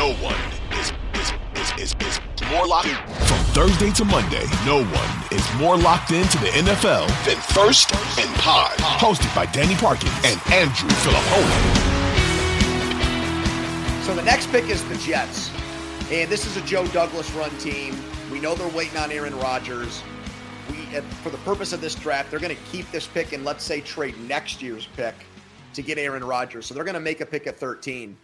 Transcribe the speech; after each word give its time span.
No 0.00 0.14
one 0.14 0.34
is 0.80 0.92
is 1.12 1.30
is 1.56 1.92
is, 1.92 1.94
is 2.06 2.20
more 2.50 2.66
locked 2.66 2.88
from 2.88 3.38
Thursday 3.52 3.90
to 3.90 4.04
Monday. 4.06 4.46
No 4.64 4.82
one 4.82 5.24
is 5.30 5.46
more 5.58 5.76
locked 5.76 6.10
into 6.10 6.38
the 6.38 6.46
NFL 6.46 7.06
than 7.26 7.36
First 7.52 7.94
and 8.18 8.34
Pod, 8.36 8.78
hosted 8.78 9.34
by 9.36 9.44
Danny 9.44 9.74
Parkins 9.74 10.10
and 10.24 10.40
Andrew 10.54 10.88
Filippone. 10.88 11.52
So 14.02 14.14
the 14.14 14.22
next 14.22 14.46
pick 14.46 14.70
is 14.70 14.82
the 14.88 14.96
Jets, 14.96 15.50
and 16.10 16.30
this 16.30 16.46
is 16.46 16.56
a 16.56 16.62
Joe 16.62 16.86
Douglas 16.86 17.30
run 17.32 17.50
team. 17.58 17.94
We 18.32 18.40
know 18.40 18.54
they're 18.54 18.74
waiting 18.74 18.96
on 18.96 19.12
Aaron 19.12 19.38
Rodgers. 19.38 20.02
We, 20.70 20.76
for 21.22 21.28
the 21.28 21.36
purpose 21.44 21.74
of 21.74 21.82
this 21.82 21.94
draft, 21.94 22.30
they're 22.30 22.40
going 22.40 22.56
to 22.56 22.62
keep 22.72 22.90
this 22.90 23.06
pick 23.06 23.34
and 23.34 23.44
let's 23.44 23.64
say 23.64 23.82
trade 23.82 24.18
next 24.20 24.62
year's 24.62 24.88
pick 24.96 25.14
to 25.74 25.82
get 25.82 25.98
Aaron 25.98 26.24
Rodgers. 26.24 26.64
So 26.64 26.72
they're 26.72 26.84
going 26.84 26.94
to 26.94 27.00
make 27.00 27.20
a 27.20 27.26
pick 27.26 27.46
at 27.46 27.58
13. 27.58 28.16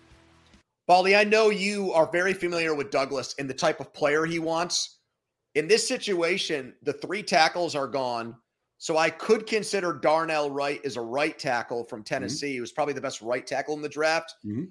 Baldy, 0.87 1.17
I 1.17 1.25
know 1.25 1.51
you 1.51 1.93
are 1.93 2.11
very 2.11 2.33
familiar 2.33 2.75
with 2.75 2.91
Douglas 2.91 3.35
and 3.39 3.51
the 3.51 3.55
type 3.55 3.81
of 3.81 3.93
player 3.93 4.25
he 4.25 4.39
wants. 4.39 5.01
In 5.55 5.67
this 5.67 5.87
situation, 5.87 6.75
the 6.83 6.93
three 6.93 7.23
tackles 7.23 7.75
are 7.75 7.89
gone. 7.89 8.37
So 8.79 8.99
I 8.99 9.11
could 9.11 9.47
consider 9.47 9.95
Darnell 9.95 10.51
Wright 10.51 10.81
as 10.85 10.97
a 10.97 11.01
right 11.01 11.37
tackle 11.39 11.85
from 11.85 12.05
Tennessee, 12.05 12.53
mm-hmm. 12.53 12.61
who's 12.61 12.73
probably 12.73 12.95
the 12.95 13.01
best 13.01 13.23
right 13.23 13.47
tackle 13.47 13.75
in 13.75 13.83
the 13.83 13.89
draft. 13.89 14.35
Mm-hmm. 14.45 14.65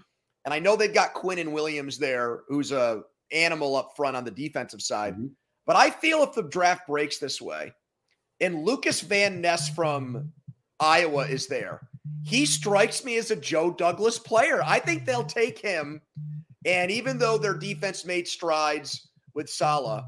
And 0.45 0.53
I 0.53 0.59
know 0.59 0.75
they've 0.75 0.94
got 0.94 1.16
Quinnen 1.16 1.52
Williams 1.52 1.97
there, 1.97 2.41
who's 2.47 2.72
a 2.72 3.02
animal 3.31 3.75
up 3.75 3.94
front 3.95 4.16
on 4.16 4.23
the 4.23 4.31
defensive 4.31 4.81
side. 4.81 5.16
Mm-hmm. 5.16 5.27
But 5.66 5.75
I 5.75 5.89
feel 5.89 6.22
if 6.22 6.33
the 6.33 6.44
draft 6.44 6.85
breaks 6.88 7.17
this 7.17 7.41
way, 7.41 7.73
and 8.39 8.63
Lucas 8.63 9.02
Van 9.02 9.41
Ness 9.41 9.69
from 9.69 10.31
Iowa 10.79 11.25
is 11.25 11.47
there, 11.47 11.89
he 12.23 12.45
strikes 12.45 13.05
me 13.05 13.17
as 13.17 13.31
a 13.31 13.35
Joe 13.35 13.71
Douglas 13.71 14.17
player. 14.17 14.61
I 14.65 14.79
think 14.79 15.05
they'll 15.05 15.23
take 15.23 15.59
him. 15.59 16.01
And 16.65 16.89
even 16.89 17.19
though 17.19 17.37
their 17.37 17.53
defense 17.53 18.05
made 18.05 18.27
strides 18.27 19.09
with 19.35 19.49
Saleh, 19.49 20.03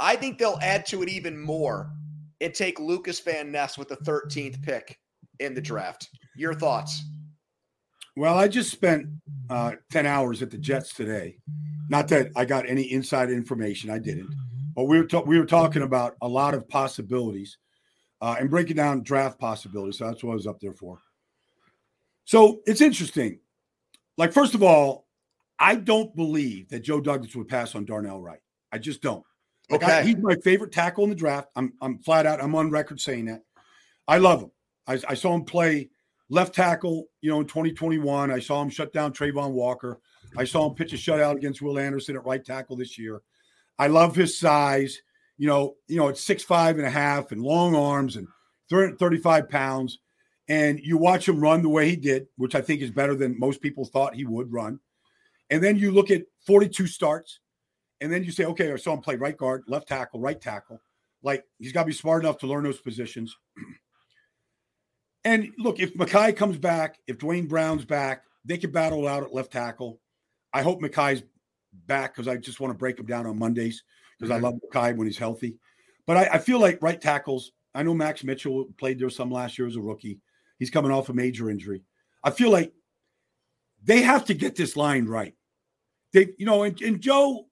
I 0.00 0.16
think 0.16 0.38
they'll 0.38 0.58
add 0.60 0.84
to 0.86 1.02
it 1.02 1.08
even 1.08 1.40
more 1.40 1.92
and 2.40 2.52
take 2.52 2.80
Lucas 2.80 3.20
Van 3.20 3.52
Ness 3.52 3.78
with 3.78 3.88
the 3.88 3.96
13th 3.98 4.60
pick 4.62 4.98
in 5.38 5.54
the 5.54 5.60
draft. 5.60 6.08
Your 6.36 6.54
thoughts? 6.54 7.04
Well, 8.16 8.36
I 8.36 8.48
just 8.48 8.72
spent 8.72 9.06
uh, 9.48 9.72
10 9.90 10.06
hours 10.06 10.42
at 10.42 10.50
the 10.50 10.58
Jets 10.58 10.92
today. 10.92 11.36
Not 11.88 12.08
that 12.08 12.30
I 12.34 12.44
got 12.44 12.68
any 12.68 12.92
inside 12.92 13.30
information, 13.30 13.90
I 13.90 13.98
didn't. 13.98 14.34
But 14.74 14.84
we 14.84 14.98
were, 14.98 15.06
ta- 15.06 15.22
we 15.22 15.38
were 15.38 15.46
talking 15.46 15.82
about 15.82 16.16
a 16.20 16.28
lot 16.28 16.54
of 16.54 16.68
possibilities 16.68 17.58
uh, 18.20 18.36
and 18.40 18.50
breaking 18.50 18.76
down 18.76 19.02
draft 19.02 19.38
possibilities. 19.38 19.98
So 19.98 20.06
that's 20.06 20.24
what 20.24 20.32
I 20.32 20.34
was 20.34 20.46
up 20.46 20.60
there 20.60 20.72
for. 20.72 20.98
So 22.24 22.60
it's 22.66 22.80
interesting. 22.80 23.40
Like, 24.16 24.32
first 24.32 24.54
of 24.54 24.62
all, 24.62 25.06
I 25.58 25.76
don't 25.76 26.14
believe 26.16 26.68
that 26.70 26.80
Joe 26.80 27.00
Douglas 27.00 27.34
would 27.36 27.48
pass 27.48 27.74
on 27.74 27.84
Darnell 27.84 28.20
Wright. 28.20 28.40
I 28.72 28.78
just 28.78 29.02
don't. 29.02 29.24
Like 29.70 29.82
okay. 29.82 29.98
I, 29.98 30.02
he's 30.02 30.16
my 30.18 30.34
favorite 30.36 30.72
tackle 30.72 31.04
in 31.04 31.10
the 31.10 31.16
draft. 31.16 31.48
I'm 31.56 31.72
I'm 31.80 31.98
flat 31.98 32.26
out. 32.26 32.42
I'm 32.42 32.54
on 32.54 32.70
record 32.70 33.00
saying 33.00 33.26
that. 33.26 33.42
I 34.08 34.18
love 34.18 34.42
him. 34.42 34.50
I, 34.86 34.98
I 35.08 35.14
saw 35.14 35.34
him 35.34 35.44
play 35.44 35.90
left 36.28 36.54
tackle, 36.54 37.06
you 37.20 37.30
know, 37.30 37.40
in 37.40 37.46
2021. 37.46 38.30
I 38.30 38.38
saw 38.40 38.60
him 38.60 38.70
shut 38.70 38.92
down 38.92 39.12
Travon 39.12 39.52
Walker. 39.52 40.00
I 40.36 40.44
saw 40.44 40.68
him 40.68 40.74
pitch 40.74 40.92
a 40.92 40.96
shutout 40.96 41.36
against 41.36 41.62
Will 41.62 41.78
Anderson 41.78 42.16
at 42.16 42.24
right 42.24 42.44
tackle 42.44 42.76
this 42.76 42.98
year. 42.98 43.22
I 43.78 43.86
love 43.86 44.16
his 44.16 44.38
size. 44.38 45.00
You 45.38 45.46
know, 45.46 45.76
you 45.88 45.96
know, 45.96 46.08
it's 46.08 46.22
six 46.22 46.42
five 46.42 46.78
and 46.78 46.86
a 46.86 46.90
half 46.90 47.32
and 47.32 47.42
long 47.42 47.76
arms 47.76 48.16
and 48.16 48.26
335 48.68 49.48
pounds 49.48 49.98
and 50.52 50.78
you 50.80 50.98
watch 50.98 51.26
him 51.26 51.40
run 51.40 51.62
the 51.62 51.70
way 51.70 51.88
he 51.88 51.96
did, 51.96 52.26
which 52.36 52.54
I 52.54 52.60
think 52.60 52.82
is 52.82 52.90
better 52.90 53.14
than 53.14 53.38
most 53.38 53.62
people 53.62 53.86
thought 53.86 54.14
he 54.14 54.26
would 54.26 54.52
run. 54.52 54.80
And 55.48 55.64
then 55.64 55.78
you 55.78 55.92
look 55.92 56.10
at 56.10 56.24
42 56.46 56.86
starts, 56.88 57.40
and 58.02 58.12
then 58.12 58.22
you 58.22 58.32
say, 58.32 58.44
okay, 58.44 58.70
I 58.70 58.76
saw 58.76 58.92
him 58.92 59.00
play 59.00 59.16
right 59.16 59.34
guard, 59.34 59.62
left 59.66 59.88
tackle, 59.88 60.20
right 60.20 60.38
tackle. 60.38 60.78
Like 61.22 61.44
he's 61.58 61.72
got 61.72 61.84
to 61.84 61.86
be 61.86 61.94
smart 61.94 62.22
enough 62.22 62.36
to 62.40 62.46
learn 62.46 62.64
those 62.64 62.82
positions. 62.82 63.34
and 65.24 65.48
look, 65.56 65.80
if 65.80 65.94
Mekhi 65.94 66.36
comes 66.36 66.58
back, 66.58 66.98
if 67.06 67.16
Duane 67.16 67.46
Brown's 67.46 67.86
back, 67.86 68.24
they 68.44 68.58
could 68.58 68.74
battle 68.74 69.08
out 69.08 69.22
at 69.22 69.32
left 69.32 69.52
tackle. 69.52 70.00
I 70.52 70.60
hope 70.60 70.82
Mekhi's 70.82 71.22
back 71.86 72.14
because 72.14 72.28
I 72.28 72.36
just 72.36 72.60
want 72.60 72.74
to 72.74 72.78
break 72.78 72.98
him 72.98 73.06
down 73.06 73.26
on 73.26 73.38
Mondays 73.38 73.84
because 74.20 74.30
mm-hmm. 74.30 74.44
I 74.44 74.50
love 74.50 74.60
Mekhi 74.70 74.96
when 74.98 75.06
he's 75.06 75.16
healthy. 75.16 75.56
But 76.06 76.18
I, 76.18 76.34
I 76.34 76.38
feel 76.38 76.60
like 76.60 76.82
right 76.82 77.00
tackles. 77.00 77.52
I 77.74 77.82
know 77.84 77.94
Max 77.94 78.22
Mitchell 78.22 78.66
played 78.76 78.98
there 78.98 79.08
some 79.08 79.30
last 79.30 79.58
year 79.58 79.66
as 79.66 79.76
a 79.76 79.80
rookie. 79.80 80.20
He's 80.62 80.70
coming 80.70 80.92
off 80.92 81.08
a 81.08 81.12
major 81.12 81.50
injury. 81.50 81.82
I 82.22 82.30
feel 82.30 82.52
like 82.52 82.72
they 83.82 84.00
have 84.00 84.24
to 84.26 84.34
get 84.34 84.54
this 84.54 84.76
line 84.76 85.06
right. 85.06 85.34
They, 86.12 86.28
you 86.38 86.46
know, 86.46 86.62
and, 86.62 86.80
and 86.80 87.00
Joe, 87.00 87.48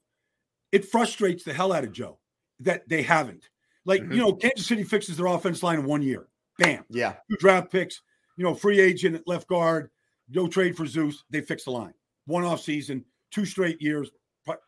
it 0.71 0.84
frustrates 0.84 1.43
the 1.43 1.53
hell 1.53 1.72
out 1.72 1.82
of 1.82 1.91
Joe 1.91 2.21
that 2.60 2.88
they 2.88 3.03
haven't. 3.03 3.48
Like, 3.84 4.03
mm-hmm. 4.03 4.12
you 4.12 4.19
know, 4.19 4.32
Kansas 4.34 4.65
City 4.65 4.84
fixes 4.84 5.16
their 5.16 5.26
offense 5.26 5.60
line 5.60 5.81
in 5.81 5.87
one 5.87 6.03
year. 6.03 6.28
Bam. 6.56 6.84
Yeah. 6.88 7.15
Two 7.28 7.37
draft 7.41 7.72
picks, 7.72 8.00
you 8.37 8.44
know, 8.44 8.54
free 8.54 8.78
agent 8.78 9.16
at 9.16 9.27
left 9.27 9.48
guard, 9.48 9.91
no 10.28 10.47
trade 10.47 10.77
for 10.77 10.87
Zeus. 10.87 11.25
They 11.31 11.41
fix 11.41 11.65
the 11.65 11.72
line. 11.72 11.94
One 12.27 12.44
off 12.44 12.60
season, 12.60 13.04
two 13.32 13.44
straight 13.44 13.82
years, 13.82 14.12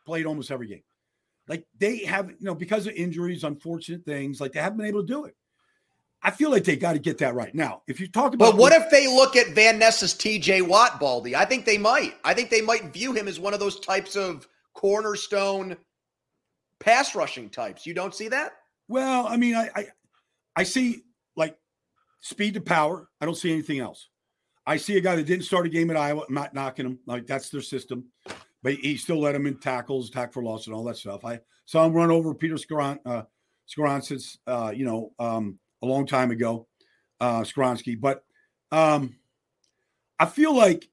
played 0.05 0.27
almost 0.27 0.51
every 0.51 0.67
game. 0.67 0.83
Like 1.47 1.65
they 1.79 1.99
have, 1.99 2.29
you 2.29 2.37
know, 2.41 2.57
because 2.57 2.89
of 2.89 2.95
injuries, 2.95 3.45
unfortunate 3.45 4.05
things, 4.05 4.41
like 4.41 4.51
they 4.51 4.59
haven't 4.61 4.79
been 4.79 4.89
able 4.89 5.03
to 5.03 5.07
do 5.07 5.27
it. 5.27 5.37
I 6.23 6.31
feel 6.31 6.51
like 6.51 6.65
they 6.65 6.77
got 6.77 6.93
to 6.93 6.99
get 7.01 7.19
that 7.19 7.35
right. 7.35 7.53
Now, 7.55 7.83
if 7.89 7.99
you 7.99 8.07
talk 8.07 8.35
about 8.35 8.53
But 8.53 8.57
what 8.57 8.73
if 8.73 8.91
they 8.91 9.09
look 9.09 9.35
at 9.35 9.55
Van 9.55 9.79
Ness's 9.79 10.15
TJ 10.15 10.63
Watt 10.63 11.01
Baldy? 11.01 11.35
I 11.35 11.45
think 11.45 11.65
they 11.65 11.79
might. 11.79 12.15
I 12.25 12.33
think 12.33 12.49
they 12.49 12.61
might 12.61 12.93
view 12.93 13.13
him 13.13 13.27
as 13.27 13.41
one 13.41 13.55
of 13.55 13.61
those 13.61 13.81
types 13.81 14.15
of 14.15 14.47
cornerstone 14.75 15.77
pass 16.79 17.15
rushing 17.15 17.49
types. 17.51 17.87
You 17.87 17.95
don't 17.95 18.15
see 18.15 18.29
that? 18.29 18.53
Well, 18.89 19.27
I 19.27 19.37
mean, 19.37 19.57
I 19.57 19.71
I, 19.75 19.87
I 20.55 20.63
see 20.63 21.03
like 21.37 21.57
speed 22.21 22.55
to 22.55 22.61
power. 22.61 23.09
I 23.21 23.27
don't 23.27 23.37
see 23.37 23.53
anything 23.53 23.81
else. 23.81 24.09
I 24.65 24.77
see 24.77 24.97
a 24.97 25.01
guy 25.01 25.17
that 25.17 25.27
didn't 25.27 25.45
start 25.45 25.67
a 25.67 25.69
game 25.69 25.91
at 25.91 25.97
Iowa. 25.97 26.25
I'm 26.29 26.35
not 26.35 26.55
knocking 26.55 26.87
him. 26.87 26.99
Like 27.07 27.27
that's 27.27 27.49
their 27.49 27.63
system. 27.63 28.05
But 28.63 28.75
he 28.75 28.97
still 28.97 29.21
let 29.21 29.35
him 29.35 29.47
in 29.47 29.59
tackles, 29.59 30.09
tack 30.09 30.33
for 30.33 30.41
loss, 30.41 30.67
and 30.67 30.77
all 30.77 30.85
that 30.85 30.97
stuff. 30.97 31.25
I 31.25 31.41
saw 31.65 31.85
him 31.85 31.95
run 31.95 32.13
over 32.13 32.33
Peter 32.33 32.55
Skoron, 32.55 33.01
uh, 33.05 33.23
Skoronsis, 33.69 34.39
uh, 34.47 34.73
you 34.73 34.85
know, 34.85 35.13
um, 35.19 35.59
a 35.83 35.87
long 35.87 36.07
time 36.07 36.31
ago, 36.31 36.67
uh, 37.21 37.41
Skronsky. 37.41 38.01
But 38.01 38.25
um, 38.71 39.17
I 40.19 40.27
feel 40.27 40.57
like 40.57 40.89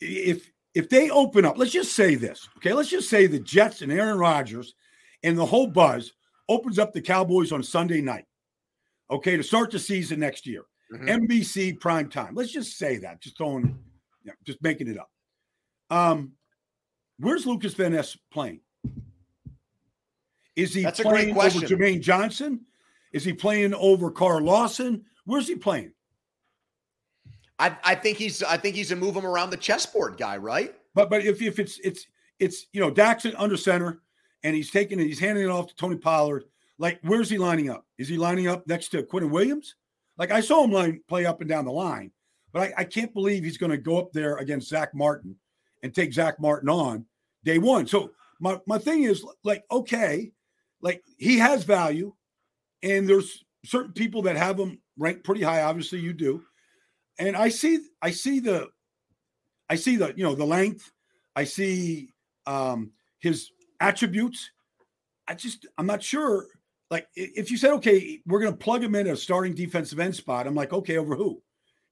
if 0.00 0.50
if 0.74 0.88
they 0.88 1.10
open 1.10 1.44
up, 1.44 1.56
let's 1.56 1.70
just 1.70 1.92
say 1.92 2.16
this, 2.16 2.48
okay? 2.56 2.72
Let's 2.72 2.90
just 2.90 3.08
say 3.08 3.26
the 3.26 3.38
Jets 3.38 3.82
and 3.82 3.92
Aaron 3.92 4.18
Rodgers 4.18 4.74
and 5.22 5.38
the 5.38 5.46
whole 5.46 5.68
buzz 5.68 6.12
opens 6.48 6.78
up 6.78 6.92
the 6.92 7.00
Cowboys 7.00 7.52
on 7.52 7.62
Sunday 7.62 8.00
night, 8.00 8.26
okay, 9.10 9.36
to 9.36 9.42
start 9.42 9.70
the 9.70 9.78
season 9.78 10.20
next 10.20 10.46
year. 10.46 10.62
Mm-hmm. 10.92 11.08
NBC 11.08 11.80
prime 11.80 12.08
time. 12.08 12.34
Let's 12.34 12.52
just 12.52 12.76
say 12.76 12.98
that, 12.98 13.20
just 13.20 13.38
throwing, 13.38 13.78
know, 14.24 14.32
just 14.44 14.62
making 14.62 14.88
it 14.88 14.98
up. 14.98 15.10
Um, 15.90 16.32
where's 17.18 17.46
Lucas 17.46 17.74
Van 17.74 17.92
Ness 17.92 18.16
playing? 18.32 18.60
Is 20.56 20.74
he 20.74 20.82
That's 20.82 21.00
playing 21.00 21.36
over 21.36 21.60
Jermaine 21.60 22.00
Johnson? 22.00 22.60
Is 23.14 23.22
he 23.24 23.32
playing 23.32 23.74
over 23.74 24.10
Carl 24.10 24.42
Lawson? 24.42 25.04
Where's 25.24 25.46
he 25.46 25.54
playing? 25.54 25.92
I, 27.60 27.76
I 27.84 27.94
think 27.94 28.18
he's 28.18 28.42
I 28.42 28.56
think 28.56 28.74
he's 28.74 28.90
a 28.90 28.96
move 28.96 29.14
him 29.14 29.24
around 29.24 29.50
the 29.50 29.56
chessboard 29.56 30.16
guy, 30.16 30.36
right? 30.36 30.74
But 30.96 31.08
but 31.10 31.24
if, 31.24 31.40
if 31.40 31.60
it's 31.60 31.78
it's 31.78 32.08
it's 32.40 32.66
you 32.72 32.80
know 32.80 32.90
Daxon 32.90 33.36
under 33.38 33.56
center 33.56 34.02
and 34.42 34.56
he's 34.56 34.72
taking 34.72 34.98
it, 34.98 35.04
he's 35.04 35.20
handing 35.20 35.44
it 35.44 35.50
off 35.50 35.68
to 35.68 35.76
Tony 35.76 35.96
Pollard. 35.96 36.44
Like, 36.76 36.98
where's 37.02 37.30
he 37.30 37.38
lining 37.38 37.70
up? 37.70 37.86
Is 37.98 38.08
he 38.08 38.16
lining 38.16 38.48
up 38.48 38.66
next 38.66 38.88
to 38.88 39.04
Quinnen 39.04 39.30
Williams? 39.30 39.76
Like 40.18 40.32
I 40.32 40.40
saw 40.40 40.64
him 40.64 40.72
line 40.72 41.00
play 41.06 41.24
up 41.24 41.40
and 41.40 41.48
down 41.48 41.66
the 41.66 41.72
line, 41.72 42.10
but 42.52 42.62
I, 42.62 42.72
I 42.78 42.84
can't 42.84 43.14
believe 43.14 43.44
he's 43.44 43.58
going 43.58 43.70
to 43.70 43.78
go 43.78 43.96
up 43.96 44.12
there 44.12 44.38
against 44.38 44.68
Zack 44.68 44.92
Martin 44.92 45.36
and 45.84 45.94
take 45.94 46.12
Zack 46.12 46.40
Martin 46.40 46.68
on 46.68 47.06
day 47.44 47.58
one. 47.58 47.86
So 47.86 48.10
my 48.40 48.60
my 48.66 48.78
thing 48.78 49.04
is 49.04 49.24
like, 49.44 49.62
okay, 49.70 50.32
like 50.80 51.04
he 51.16 51.38
has 51.38 51.62
value, 51.62 52.12
and 52.84 53.08
there's 53.08 53.44
certain 53.64 53.92
people 53.92 54.22
that 54.22 54.36
have 54.36 54.60
him 54.60 54.78
ranked 54.96 55.24
pretty 55.24 55.42
high. 55.42 55.62
Obviously, 55.62 55.98
you 55.98 56.12
do 56.12 56.44
and 57.18 57.36
I 57.36 57.48
see 57.48 57.78
I 58.02 58.10
see 58.10 58.40
the 58.40 58.68
I 59.68 59.76
see 59.76 59.96
the 59.96 60.12
you 60.16 60.24
know 60.24 60.34
the 60.34 60.44
length, 60.44 60.90
I 61.36 61.44
see 61.44 62.08
um 62.46 62.92
his 63.20 63.50
attributes. 63.80 64.50
I 65.26 65.34
just 65.34 65.66
I'm 65.78 65.86
not 65.86 66.02
sure. 66.02 66.46
Like 66.90 67.06
if 67.16 67.50
you 67.50 67.56
said 67.56 67.72
okay, 67.74 68.20
we're 68.26 68.40
going 68.40 68.52
to 68.52 68.58
plug 68.58 68.82
him 68.82 68.94
in 68.94 69.08
a 69.08 69.16
starting 69.16 69.54
defensive 69.54 70.00
end 70.00 70.14
spot, 70.14 70.46
I'm 70.46 70.54
like 70.54 70.72
okay, 70.72 70.98
over 70.98 71.16
who? 71.16 71.40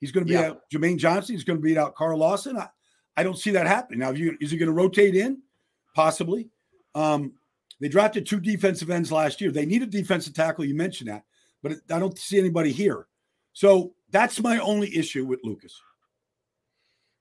He's 0.00 0.12
going 0.12 0.26
to 0.26 0.28
be 0.28 0.34
yeah. 0.34 0.48
out 0.48 0.62
Jermaine 0.72 0.98
Johnson. 0.98 1.34
He's 1.34 1.44
going 1.44 1.58
to 1.58 1.62
beat 1.62 1.78
out 1.78 1.94
Carl 1.94 2.18
Lawson. 2.18 2.58
I, 2.58 2.68
I 3.16 3.22
don't 3.22 3.38
see 3.38 3.52
that 3.52 3.68
happening. 3.68 4.00
Now, 4.00 4.10
you, 4.10 4.36
is 4.40 4.50
he 4.50 4.56
going 4.56 4.66
to 4.68 4.72
rotate 4.72 5.14
in? 5.14 5.40
Possibly. 5.94 6.48
Um, 6.96 7.34
they 7.82 7.88
drafted 7.88 8.24
two 8.24 8.38
defensive 8.38 8.90
ends 8.90 9.10
last 9.10 9.40
year. 9.40 9.50
They 9.50 9.66
need 9.66 9.82
a 9.82 9.86
defensive 9.86 10.34
tackle. 10.34 10.64
You 10.64 10.76
mentioned 10.76 11.10
that, 11.10 11.24
but 11.64 11.72
I 11.90 11.98
don't 11.98 12.16
see 12.16 12.38
anybody 12.38 12.70
here. 12.70 13.08
So 13.54 13.94
that's 14.10 14.40
my 14.40 14.58
only 14.58 14.96
issue 14.96 15.26
with 15.26 15.40
Lucas. 15.42 15.82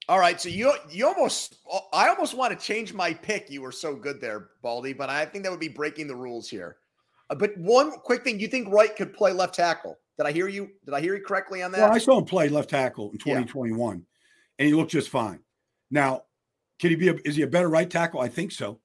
All 0.07 0.19
right, 0.19 0.39
so 0.39 0.49
you 0.49 0.71
you 0.91 1.07
almost 1.07 1.57
I 1.91 2.09
almost 2.09 2.35
want 2.35 2.57
to 2.57 2.63
change 2.63 2.93
my 2.93 3.11
pick. 3.11 3.49
You 3.49 3.63
were 3.63 3.71
so 3.71 3.95
good 3.95 4.21
there, 4.21 4.49
Baldy, 4.61 4.93
but 4.93 5.09
I 5.09 5.25
think 5.25 5.43
that 5.43 5.49
would 5.49 5.59
be 5.59 5.67
breaking 5.67 6.07
the 6.07 6.15
rules 6.15 6.47
here. 6.47 6.77
Uh, 7.31 7.35
but 7.35 7.57
one 7.57 7.91
quick 7.91 8.23
thing, 8.23 8.39
you 8.39 8.47
think 8.47 8.71
Wright 8.71 8.95
could 8.95 9.13
play 9.13 9.31
left 9.31 9.55
tackle? 9.55 9.97
Did 10.17 10.27
I 10.27 10.31
hear 10.31 10.47
you? 10.47 10.69
Did 10.85 10.93
I 10.93 11.01
hear 11.01 11.15
you 11.15 11.23
correctly 11.23 11.63
on 11.63 11.71
that? 11.71 11.81
Well, 11.81 11.91
I 11.91 11.97
saw 11.97 12.19
him 12.19 12.25
play 12.25 12.49
left 12.49 12.69
tackle 12.69 13.11
in 13.11 13.17
2021, 13.17 13.97
yeah. 13.97 14.03
and 14.59 14.67
he 14.67 14.75
looked 14.75 14.91
just 14.91 15.09
fine. 15.09 15.39
Now, 15.89 16.23
can 16.79 16.91
he 16.91 16.95
be? 16.95 17.07
A, 17.07 17.15
is 17.25 17.35
he 17.35 17.41
a 17.41 17.47
better 17.47 17.69
right 17.69 17.89
tackle? 17.89 18.19
I 18.19 18.27
think 18.27 18.51
so, 18.51 18.79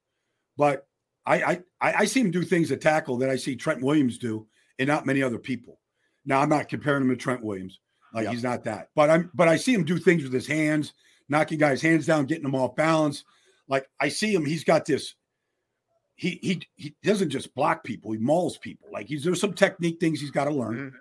but 0.57 0.86
I 1.27 1.61
I 1.81 1.93
I 1.93 2.05
see 2.05 2.21
him 2.21 2.31
do 2.31 2.43
things 2.43 2.71
at 2.71 2.81
tackle 2.81 3.19
that 3.19 3.31
I 3.31 3.37
see 3.37 3.57
Trent 3.57 3.83
Williams 3.83 4.19
do, 4.19 4.47
and 4.79 4.87
not 4.87 5.07
many 5.07 5.23
other 5.23 5.39
people. 5.39 5.81
Now, 6.25 6.41
I'm 6.41 6.49
not 6.49 6.69
comparing 6.69 7.03
him 7.03 7.11
to 7.11 7.17
Trent 7.17 7.43
Williams, 7.43 7.81
like 8.13 8.25
yep. 8.25 8.33
he's 8.33 8.43
not 8.43 8.65
that. 8.65 8.91
But 8.95 9.11
I'm 9.11 9.31
but 9.35 9.49
I 9.49 9.57
see 9.57 9.75
him 9.75 9.85
do 9.85 9.99
things 9.99 10.23
with 10.23 10.33
his 10.33 10.47
hands, 10.47 10.93
knocking 11.29 11.59
guys' 11.59 11.83
hands 11.83 12.07
down, 12.07 12.27
getting 12.27 12.45
them 12.45 12.55
off 12.55 12.77
balance. 12.77 13.25
Like 13.69 13.89
I 14.01 14.09
see 14.09 14.33
him, 14.33 14.45
he's 14.45 14.65
got 14.65 14.87
this. 14.87 15.15
He 16.15 16.39
he 16.43 16.63
he 16.77 16.95
doesn't 17.03 17.31
just 17.31 17.55
block 17.55 17.85
people; 17.85 18.13
he 18.13 18.19
mauls 18.19 18.59
people. 18.59 18.89
Like 18.93 19.07
he's 19.07 19.25
there's 19.25 19.41
some 19.41 19.53
technique 19.53 19.99
things 20.01 20.21
he's 20.21 20.31
got 20.31 20.45
to 20.45 20.51
learn. 20.51 20.75
Mm-hmm. 20.75 20.97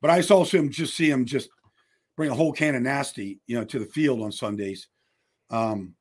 But 0.00 0.10
I 0.10 0.20
saw 0.20 0.44
him 0.44 0.70
just 0.70 0.96
see 0.96 1.10
him 1.10 1.24
just 1.24 1.50
bring 2.16 2.30
a 2.30 2.34
whole 2.34 2.52
can 2.52 2.74
of 2.74 2.82
nasty, 2.82 3.40
you 3.46 3.58
know, 3.58 3.64
to 3.64 3.78
the 3.78 3.86
field 3.86 4.22
on 4.22 4.32
Sundays. 4.32 4.88
Um, 5.50 5.94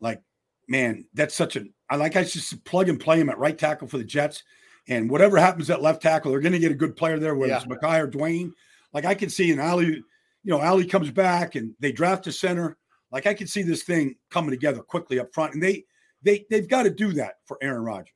like 0.00 0.22
man, 0.68 1.06
that's 1.14 1.34
such 1.34 1.56
a. 1.56 1.64
I 1.94 1.96
like 1.96 2.16
I 2.16 2.24
just 2.24 2.64
plug 2.64 2.88
and 2.88 2.98
play 2.98 3.20
him 3.20 3.28
at 3.28 3.38
right 3.38 3.56
tackle 3.56 3.86
for 3.86 3.98
the 3.98 4.04
Jets, 4.04 4.42
and 4.88 5.08
whatever 5.08 5.38
happens 5.38 5.70
at 5.70 5.80
left 5.80 6.02
tackle, 6.02 6.32
they're 6.32 6.40
going 6.40 6.52
to 6.52 6.58
get 6.58 6.72
a 6.72 6.76
good 6.76 6.96
player 6.96 7.20
there, 7.20 7.36
whether 7.36 7.52
yeah. 7.52 7.58
it's 7.58 7.66
Mekhi 7.66 8.02
or 8.02 8.08
Duane. 8.08 8.52
Like 8.92 9.04
I 9.04 9.14
can 9.14 9.30
see 9.30 9.52
an 9.52 9.60
Ali, 9.60 9.86
you 9.86 10.04
know, 10.44 10.60
Ali 10.60 10.86
comes 10.86 11.12
back 11.12 11.54
and 11.54 11.72
they 11.78 11.92
draft 11.92 12.26
a 12.26 12.32
center. 12.32 12.76
Like 13.12 13.26
I 13.26 13.34
can 13.34 13.46
see 13.46 13.62
this 13.62 13.84
thing 13.84 14.16
coming 14.30 14.50
together 14.50 14.80
quickly 14.80 15.20
up 15.20 15.32
front, 15.32 15.54
and 15.54 15.62
they 15.62 15.84
they 16.22 16.44
they've 16.50 16.68
got 16.68 16.82
to 16.82 16.90
do 16.90 17.12
that 17.12 17.34
for 17.44 17.58
Aaron 17.62 17.84
Rodgers. 17.84 18.10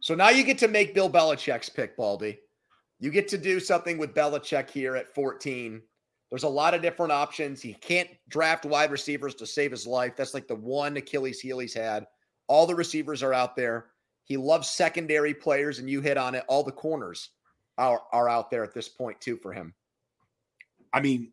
So 0.00 0.16
now 0.16 0.30
you 0.30 0.42
get 0.42 0.58
to 0.58 0.68
make 0.68 0.94
Bill 0.94 1.08
Belichick's 1.08 1.68
pick, 1.68 1.96
Baldy. 1.96 2.40
You 2.98 3.10
get 3.10 3.28
to 3.28 3.38
do 3.38 3.60
something 3.60 3.98
with 3.98 4.14
Belichick 4.14 4.68
here 4.68 4.96
at 4.96 5.14
14. 5.14 5.80
There's 6.30 6.42
a 6.42 6.48
lot 6.48 6.74
of 6.74 6.82
different 6.82 7.12
options. 7.12 7.62
He 7.62 7.74
can't 7.74 8.08
draft 8.28 8.64
wide 8.64 8.90
receivers 8.90 9.36
to 9.36 9.46
save 9.46 9.70
his 9.70 9.86
life. 9.86 10.16
That's 10.16 10.34
like 10.34 10.48
the 10.48 10.56
one 10.56 10.96
Achilles 10.96 11.40
heel 11.40 11.60
he's 11.60 11.74
had. 11.74 12.06
All 12.46 12.66
the 12.66 12.74
receivers 12.74 13.22
are 13.22 13.34
out 13.34 13.56
there. 13.56 13.86
He 14.24 14.36
loves 14.36 14.68
secondary 14.68 15.34
players, 15.34 15.78
and 15.78 15.88
you 15.88 16.00
hit 16.00 16.16
on 16.16 16.34
it. 16.34 16.44
All 16.48 16.62
the 16.62 16.72
corners 16.72 17.30
are, 17.78 18.02
are 18.12 18.28
out 18.28 18.50
there 18.50 18.64
at 18.64 18.74
this 18.74 18.88
point 18.88 19.20
too 19.20 19.36
for 19.36 19.52
him. 19.52 19.74
I 20.92 21.00
mean, 21.00 21.32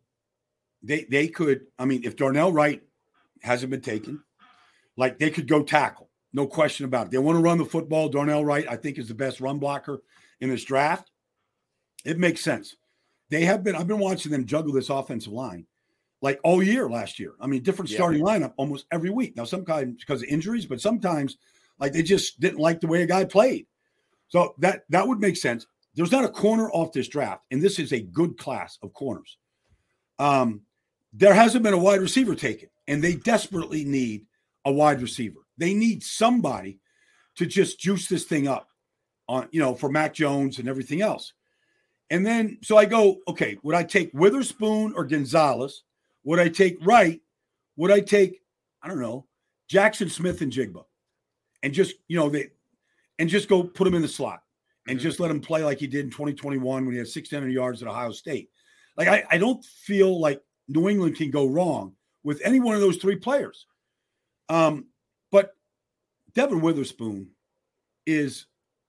they 0.82 1.04
they 1.04 1.28
could. 1.28 1.66
I 1.78 1.84
mean, 1.84 2.04
if 2.04 2.16
Darnell 2.16 2.52
Wright 2.52 2.82
hasn't 3.42 3.70
been 3.70 3.80
taken, 3.80 4.22
like 4.96 5.18
they 5.18 5.30
could 5.30 5.46
go 5.46 5.62
tackle, 5.62 6.10
no 6.32 6.46
question 6.46 6.84
about 6.84 7.06
it. 7.06 7.12
They 7.12 7.18
want 7.18 7.36
to 7.36 7.42
run 7.42 7.58
the 7.58 7.64
football. 7.64 8.08
Darnell 8.08 8.44
Wright, 8.44 8.66
I 8.68 8.76
think, 8.76 8.98
is 8.98 9.08
the 9.08 9.14
best 9.14 9.40
run 9.40 9.58
blocker 9.58 10.02
in 10.40 10.50
this 10.50 10.64
draft. 10.64 11.10
It 12.04 12.18
makes 12.18 12.40
sense. 12.40 12.76
They 13.30 13.44
have 13.44 13.62
been. 13.62 13.76
I've 13.76 13.86
been 13.86 13.98
watching 13.98 14.32
them 14.32 14.44
juggle 14.44 14.72
this 14.72 14.90
offensive 14.90 15.32
line 15.32 15.66
like 16.22 16.40
all 16.44 16.62
year 16.62 16.88
last 16.88 17.18
year. 17.18 17.34
I 17.40 17.46
mean, 17.46 17.62
different 17.62 17.90
starting 17.90 18.24
yeah. 18.24 18.38
lineup 18.38 18.54
almost 18.56 18.86
every 18.90 19.10
week. 19.10 19.36
Now, 19.36 19.44
sometimes 19.44 19.96
because 20.00 20.22
of 20.22 20.28
injuries, 20.28 20.64
but 20.64 20.80
sometimes 20.80 21.36
like 21.78 21.92
they 21.92 22.02
just 22.02 22.40
didn't 22.40 22.60
like 22.60 22.80
the 22.80 22.86
way 22.86 23.02
a 23.02 23.06
guy 23.06 23.24
played. 23.24 23.66
So 24.28 24.54
that 24.58 24.84
that 24.88 25.06
would 25.06 25.20
make 25.20 25.36
sense. 25.36 25.66
There's 25.94 26.12
not 26.12 26.24
a 26.24 26.28
corner 26.28 26.70
off 26.70 26.92
this 26.92 27.08
draft, 27.08 27.44
and 27.50 27.60
this 27.60 27.78
is 27.78 27.92
a 27.92 28.00
good 28.00 28.38
class 28.38 28.78
of 28.82 28.94
corners. 28.94 29.36
Um, 30.18 30.62
there 31.12 31.34
hasn't 31.34 31.64
been 31.64 31.74
a 31.74 31.78
wide 31.78 32.00
receiver 32.00 32.34
taken, 32.34 32.70
and 32.86 33.02
they 33.02 33.16
desperately 33.16 33.84
need 33.84 34.24
a 34.64 34.72
wide 34.72 35.02
receiver. 35.02 35.40
They 35.58 35.74
need 35.74 36.02
somebody 36.02 36.78
to 37.36 37.46
just 37.46 37.78
juice 37.78 38.08
this 38.08 38.24
thing 38.24 38.48
up 38.48 38.68
on, 39.28 39.48
you 39.50 39.60
know, 39.60 39.74
for 39.74 39.90
Mac 39.90 40.14
Jones 40.14 40.58
and 40.58 40.68
everything 40.68 41.02
else. 41.02 41.34
And 42.10 42.24
then, 42.24 42.58
so 42.62 42.76
I 42.76 42.84
go, 42.84 43.18
okay, 43.26 43.58
would 43.62 43.74
I 43.74 43.82
take 43.82 44.10
Witherspoon 44.12 44.92
or 44.94 45.04
Gonzalez? 45.04 45.82
Would 46.24 46.38
I 46.38 46.48
take 46.48 46.78
Wright? 46.84 47.20
Would 47.76 47.90
I 47.90 48.00
take, 48.00 48.40
I 48.82 48.88
don't 48.88 49.00
know, 49.00 49.26
Jaxon 49.70 50.10
Smith-Njigba? 50.10 50.84
And 51.62 51.72
just, 51.72 51.94
you 52.08 52.16
know, 52.16 52.28
they, 52.28 52.48
and 53.18 53.28
just 53.28 53.48
go 53.48 53.62
put 53.62 53.86
him 53.86 53.94
in 53.94 54.02
the 54.02 54.08
slot 54.08 54.42
and 54.86 54.98
mm-hmm. 54.98 55.02
just 55.02 55.20
let 55.20 55.30
him 55.30 55.40
play 55.40 55.64
like 55.64 55.78
he 55.78 55.86
did 55.86 56.04
in 56.04 56.10
2021 56.10 56.84
when 56.84 56.92
he 56.92 56.98
had 56.98 57.08
600 57.08 57.52
yards 57.52 57.82
at 57.82 57.88
Ohio 57.88 58.10
State. 58.12 58.50
Like, 58.96 59.08
I, 59.08 59.24
I 59.30 59.38
don't 59.38 59.64
feel 59.64 60.20
like 60.20 60.42
New 60.68 60.88
England 60.88 61.16
can 61.16 61.30
go 61.30 61.46
wrong 61.46 61.94
with 62.24 62.40
any 62.44 62.60
one 62.60 62.74
of 62.74 62.80
those 62.80 62.96
three 62.96 63.16
players. 63.16 63.66
Um, 64.48 64.86
but 65.30 65.54
Devon 66.34 66.60
Witherspoon 66.60 67.28
is, 68.06 68.46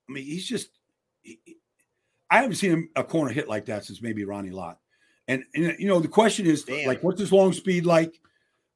I 0.09 0.13
mean, 0.13 0.25
he's 0.25 0.47
just, 0.47 0.69
he, 1.21 1.39
I 2.29 2.37
haven't 2.37 2.55
seen 2.55 2.71
him 2.71 2.89
a 2.95 3.03
corner 3.03 3.31
hit 3.31 3.47
like 3.47 3.65
that 3.65 3.85
since 3.85 4.01
maybe 4.01 4.25
Ronnie 4.25 4.49
Lott. 4.49 4.79
And, 5.27 5.43
and 5.55 5.75
you 5.79 5.87
know, 5.87 5.99
the 5.99 6.07
question 6.07 6.45
is 6.45 6.63
Damn. 6.63 6.87
like, 6.87 7.03
what's 7.03 7.19
his 7.19 7.31
long 7.31 7.53
speed 7.53 7.85
like? 7.85 8.19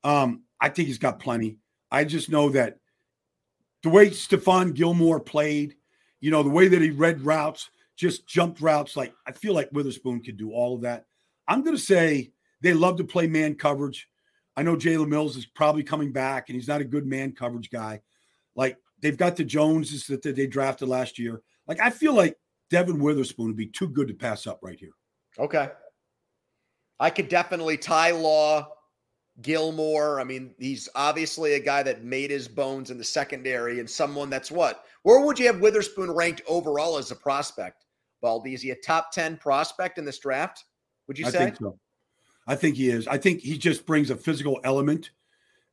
Um, 0.04 0.44
I 0.60 0.70
think 0.70 0.88
he's 0.88 0.98
got 0.98 1.20
plenty. 1.20 1.58
I 1.92 2.04
just 2.04 2.30
know 2.30 2.50
that 2.50 2.80
the 3.84 3.90
way 3.90 4.10
Stephon 4.10 4.74
Gilmore 4.74 5.20
played, 5.20 5.76
you 6.20 6.32
know, 6.32 6.44
the 6.44 6.50
way 6.50 6.68
that 6.68 6.82
he 6.82 6.92
read 6.92 7.22
routes, 7.22 7.70
just 7.96 8.28
jumped 8.28 8.62
routes. 8.62 8.96
Like 8.96 9.14
I 9.26 9.32
feel 9.32 9.54
like 9.54 9.70
Witherspoon 9.72 10.22
could 10.22 10.38
do 10.38 10.52
all 10.52 10.76
of 10.76 10.82
that. 10.82 11.06
I'm 11.48 11.64
going 11.64 11.76
to 11.76 11.82
say 11.82 12.32
they 12.62 12.74
love 12.74 12.98
to 12.98 13.04
play 13.04 13.28
man 13.28 13.56
coverage. 13.56 14.08
I 14.56 14.64
know 14.64 14.76
Jalen 14.76 15.08
Mills 15.10 15.38
is 15.38 15.46
probably 15.46 15.84
coming 15.84 16.12
back, 16.12 16.50
and 16.50 16.56
he's 16.56 16.68
not 16.68 16.82
a 16.82 16.86
good 16.86 17.06
man 17.06 17.34
coverage 17.34 17.70
guy. 17.70 18.02
Like 18.56 18.78
they've 19.02 19.18
got 19.18 19.36
the 19.36 19.44
Joneses 19.44 20.08
that 20.08 20.24
they 20.24 20.48
drafted 20.48 20.88
last 20.88 21.20
year. 21.20 21.42
Like 21.68 21.80
I 21.80 21.90
feel 21.90 22.14
like 22.14 22.38
Devon 22.70 23.00
Witherspoon 23.00 23.48
would 23.48 23.56
be 23.56 23.68
too 23.68 23.88
good 23.88 24.08
to 24.08 24.14
pass 24.14 24.48
up 24.48 24.60
right 24.62 24.80
here. 24.80 24.94
Okay. 25.40 25.70
I 27.00 27.10
could 27.10 27.30
definitely 27.30 27.78
Ty 27.78 28.12
Law, 28.12 28.68
Gilmore. 29.42 30.20
I 30.20 30.24
mean, 30.24 30.54
he's 30.58 30.90
obviously 30.96 31.54
a 31.54 31.60
guy 31.60 31.84
that 31.84 32.04
made 32.04 32.32
his 32.32 32.48
bones 32.48 32.90
in 32.90 32.98
the 32.98 33.04
secondary 33.04 33.80
and 33.80 33.90
someone 33.90 34.30
that's 34.30 34.52
what? 34.52 34.86
Where 35.04 35.26
would 35.26 35.40
you 35.40 35.48
have 35.48 35.60
Witherspoon 35.60 36.12
ranked 36.12 36.42
overall 36.48 36.98
as 36.98 37.12
a 37.12 37.16
prospect? 37.16 37.86
Baldy, 38.22 38.54
is 38.54 38.62
he 38.62 38.72
a 38.72 38.76
top 38.76 39.12
10 39.12 39.38
prospect 39.38 40.00
in 40.00 40.06
this 40.06 40.18
draft? 40.18 40.66
Would 41.08 41.20
you 41.20 41.26
say? 41.26 41.38
I 41.38 41.46
think 41.46 41.58
so. 41.58 41.80
I 42.48 42.56
think 42.56 42.78
he 42.78 42.90
is. 42.90 43.08
I 43.08 43.18
think 43.18 43.42
he 43.42 43.58
just 43.58 43.86
brings 43.86 44.10
a 44.10 44.16
physical 44.16 44.60
element 44.64 45.12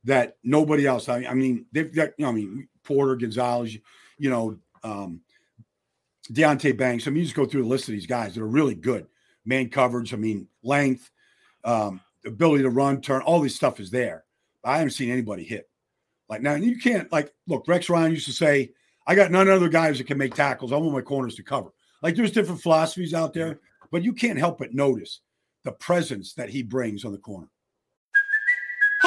that 0.05 0.37
nobody 0.43 0.87
else. 0.87 1.09
I, 1.09 1.25
I 1.25 1.35
mean, 1.35 1.67
they've 1.73 1.93
got, 1.95 2.11
you 2.19 2.25
know, 2.25 2.29
I 2.29 2.33
mean, 2.33 2.69
Porter, 2.83 3.17
Gonzalez, 3.17 3.79
you 4.19 4.29
know, 4.29 4.59
um, 4.83 5.21
Deonte 6.33 6.77
Banks. 6.77 7.07
I 7.07 7.11
mean, 7.11 7.19
you 7.19 7.25
just 7.25 7.37
go 7.37 7.47
through 7.47 7.63
the 7.63 7.69
list 7.69 7.89
of 7.89 7.93
these 7.93 8.07
guys 8.07 8.35
that 8.35 8.43
are 8.43 8.47
really 8.47 8.75
good. 8.75 9.07
Man 9.47 9.69
coverage, 9.69 10.13
I 10.13 10.17
mean, 10.17 10.49
length, 10.63 11.11
um, 11.65 12.01
ability 12.27 12.63
to 12.63 12.71
run, 12.71 13.01
turn, 13.01 13.23
all 13.23 13.41
this 13.41 13.57
stuff 13.57 13.81
is 13.81 13.91
there. 13.91 14.25
I 14.65 14.79
haven't 14.79 14.93
seen 14.93 15.11
anybody 15.11 15.45
hit. 15.45 15.69
Like 16.29 16.43
now, 16.43 16.55
you 16.55 16.79
can't 16.79 17.11
like 17.13 17.33
look. 17.47 17.69
Rex 17.69 17.89
Ryan 17.89 18.13
used 18.13 18.27
to 18.27 18.33
say, 18.33 18.73
"I 19.07 19.15
got 19.15 19.31
none 19.31 19.49
other 19.49 19.69
guys 19.69 19.99
that 19.99 20.07
can 20.07 20.19
make 20.19 20.35
tackles. 20.35 20.73
I 20.73 20.77
want 20.77 20.93
my 20.93 21.03
corners 21.03 21.35
to 21.37 21.43
cover." 21.43 21.71
Like 22.03 22.17
there's 22.17 22.33
different 22.33 22.63
philosophies 22.63 23.15
out 23.15 23.35
there, 23.35 23.61
but 23.91 24.03
you 24.03 24.13
can't 24.13 24.39
help 24.39 24.59
but 24.59 24.75
notice 24.75 25.21
the 25.65 25.73
presence 25.73 26.35
that 26.35 26.49
he 26.49 26.63
brings 26.63 27.05
on 27.05 27.13
the 27.13 27.19
corner. 27.19 27.49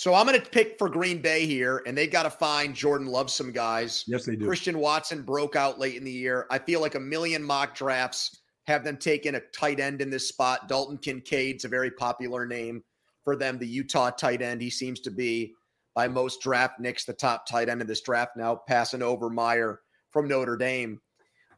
So 0.00 0.14
I'm 0.14 0.26
going 0.26 0.40
to 0.40 0.50
pick 0.50 0.78
for 0.78 0.88
Green 0.88 1.20
Bay 1.20 1.44
here, 1.44 1.82
and 1.86 1.94
they've 1.94 2.10
got 2.10 2.22
to 2.22 2.30
find 2.30 2.74
Jordan 2.74 3.06
Love 3.06 3.30
some 3.30 3.52
guys. 3.52 4.02
Yes, 4.06 4.24
they 4.24 4.34
do. 4.34 4.46
Christian 4.46 4.78
Watson 4.78 5.20
broke 5.20 5.56
out 5.56 5.78
late 5.78 5.96
in 5.96 6.04
the 6.04 6.10
year. 6.10 6.46
I 6.50 6.58
feel 6.58 6.80
like 6.80 6.94
a 6.94 7.00
million 7.00 7.42
mock 7.42 7.74
drafts 7.74 8.40
have 8.66 8.82
them 8.82 8.96
taking 8.96 9.34
a 9.34 9.40
tight 9.54 9.78
end 9.78 10.00
in 10.00 10.08
this 10.08 10.26
spot. 10.26 10.70
Dalton 10.70 10.96
Kincaid's 10.96 11.66
a 11.66 11.68
very 11.68 11.90
popular 11.90 12.46
name 12.46 12.82
for 13.24 13.36
them, 13.36 13.58
the 13.58 13.66
Utah 13.66 14.08
tight 14.08 14.40
end. 14.40 14.62
He 14.62 14.70
seems 14.70 15.00
to 15.00 15.10
be, 15.10 15.52
by 15.94 16.08
most 16.08 16.40
draft 16.40 16.80
nicks, 16.80 17.04
the 17.04 17.12
top 17.12 17.46
tight 17.46 17.68
end 17.68 17.82
of 17.82 17.86
this 17.86 18.00
draft 18.00 18.38
now, 18.38 18.58
passing 18.66 19.02
over 19.02 19.28
Mayer 19.28 19.80
from 20.12 20.26
Notre 20.26 20.56
Dame. 20.56 20.98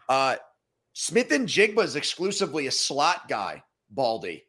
Uh, 0.09 0.35
Smith-Njigba 0.95 1.85
is 1.85 1.95
exclusively 1.95 2.67
a 2.67 2.73
slot 2.73 3.29
guy, 3.29 3.63
Baldy. 3.89 4.43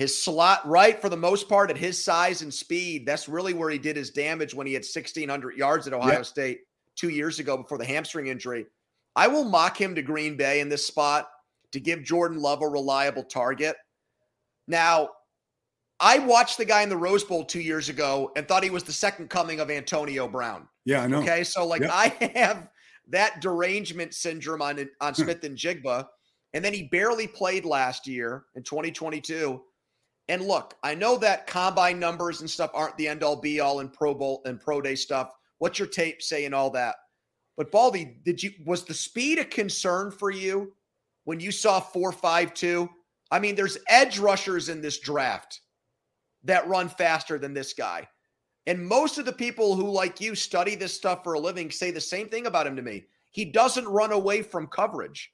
His 0.00 0.24
slot 0.24 0.66
right 0.66 0.98
for 0.98 1.10
the 1.10 1.16
most 1.18 1.46
part 1.46 1.70
at 1.70 1.76
his 1.76 2.02
size 2.02 2.40
and 2.40 2.52
speed. 2.52 3.04
That's 3.04 3.28
really 3.28 3.52
where 3.52 3.68
he 3.68 3.76
did 3.76 3.96
his 3.96 4.08
damage 4.08 4.54
when 4.54 4.66
he 4.66 4.72
had 4.72 4.80
1,600 4.80 5.58
yards 5.58 5.86
at 5.86 5.92
Ohio 5.92 6.12
yep. 6.14 6.24
State 6.24 6.60
two 6.96 7.10
years 7.10 7.38
ago 7.38 7.58
before 7.58 7.76
the 7.76 7.84
hamstring 7.84 8.28
injury. 8.28 8.64
I 9.14 9.28
will 9.28 9.44
mock 9.44 9.78
him 9.78 9.94
to 9.94 10.00
Green 10.00 10.38
Bay 10.38 10.60
in 10.60 10.70
this 10.70 10.86
spot 10.86 11.28
to 11.72 11.80
give 11.80 12.02
Jordan 12.02 12.40
Love 12.40 12.62
a 12.62 12.66
reliable 12.66 13.24
target. 13.24 13.76
Now, 14.66 15.10
I 16.00 16.18
watched 16.18 16.56
the 16.56 16.64
guy 16.64 16.80
in 16.80 16.88
the 16.88 16.96
Rose 16.96 17.22
Bowl 17.22 17.44
two 17.44 17.60
years 17.60 17.90
ago 17.90 18.32
and 18.36 18.48
thought 18.48 18.64
he 18.64 18.70
was 18.70 18.84
the 18.84 18.92
second 18.92 19.28
coming 19.28 19.60
of 19.60 19.70
Antonio 19.70 20.26
Brown. 20.26 20.66
Yeah, 20.86 21.02
I 21.02 21.08
know. 21.08 21.18
Okay, 21.18 21.44
so 21.44 21.66
like 21.66 21.82
yep. 21.82 21.90
I 21.92 22.32
have 22.36 22.70
that 23.10 23.42
derangement 23.42 24.14
syndrome 24.14 24.62
on 24.62 24.88
on 25.02 25.14
Smith-Njigba, 25.14 26.06
and 26.54 26.64
then 26.64 26.72
he 26.72 26.84
barely 26.84 27.26
played 27.26 27.66
last 27.66 28.06
year 28.06 28.44
in 28.54 28.62
2022. 28.62 29.60
And 30.30 30.46
look, 30.46 30.76
I 30.84 30.94
know 30.94 31.16
that 31.16 31.48
combine 31.48 31.98
numbers 31.98 32.40
and 32.40 32.48
stuff 32.48 32.70
aren't 32.72 32.96
the 32.96 33.08
end 33.08 33.24
all 33.24 33.34
be 33.34 33.58
all 33.58 33.80
in 33.80 33.88
Pro 33.88 34.14
Bowl 34.14 34.42
and 34.44 34.60
Pro 34.60 34.80
Day 34.80 34.94
stuff. 34.94 35.32
What's 35.58 35.80
your 35.80 35.88
tape 35.88 36.22
saying 36.22 36.54
all 36.54 36.70
that? 36.70 36.94
But 37.56 37.72
Baldy, 37.72 38.16
did 38.24 38.40
you 38.40 38.52
was 38.64 38.84
the 38.84 38.94
speed 38.94 39.40
a 39.40 39.44
concern 39.44 40.12
for 40.12 40.30
you 40.30 40.72
when 41.24 41.40
you 41.40 41.50
saw 41.50 41.80
452? 41.80 42.88
I 43.32 43.40
mean, 43.40 43.56
there's 43.56 43.78
edge 43.88 44.20
rushers 44.20 44.68
in 44.68 44.80
this 44.80 45.00
draft 45.00 45.62
that 46.44 46.68
run 46.68 46.88
faster 46.88 47.36
than 47.36 47.52
this 47.52 47.72
guy. 47.72 48.08
And 48.68 48.86
most 48.86 49.18
of 49.18 49.24
the 49.24 49.32
people 49.32 49.74
who, 49.74 49.90
like 49.90 50.20
you, 50.20 50.36
study 50.36 50.76
this 50.76 50.94
stuff 50.94 51.24
for 51.24 51.32
a 51.32 51.40
living 51.40 51.72
say 51.72 51.90
the 51.90 52.00
same 52.00 52.28
thing 52.28 52.46
about 52.46 52.68
him 52.68 52.76
to 52.76 52.82
me. 52.82 53.06
He 53.32 53.46
doesn't 53.46 53.88
run 53.88 54.12
away 54.12 54.42
from 54.42 54.68
coverage. 54.68 55.32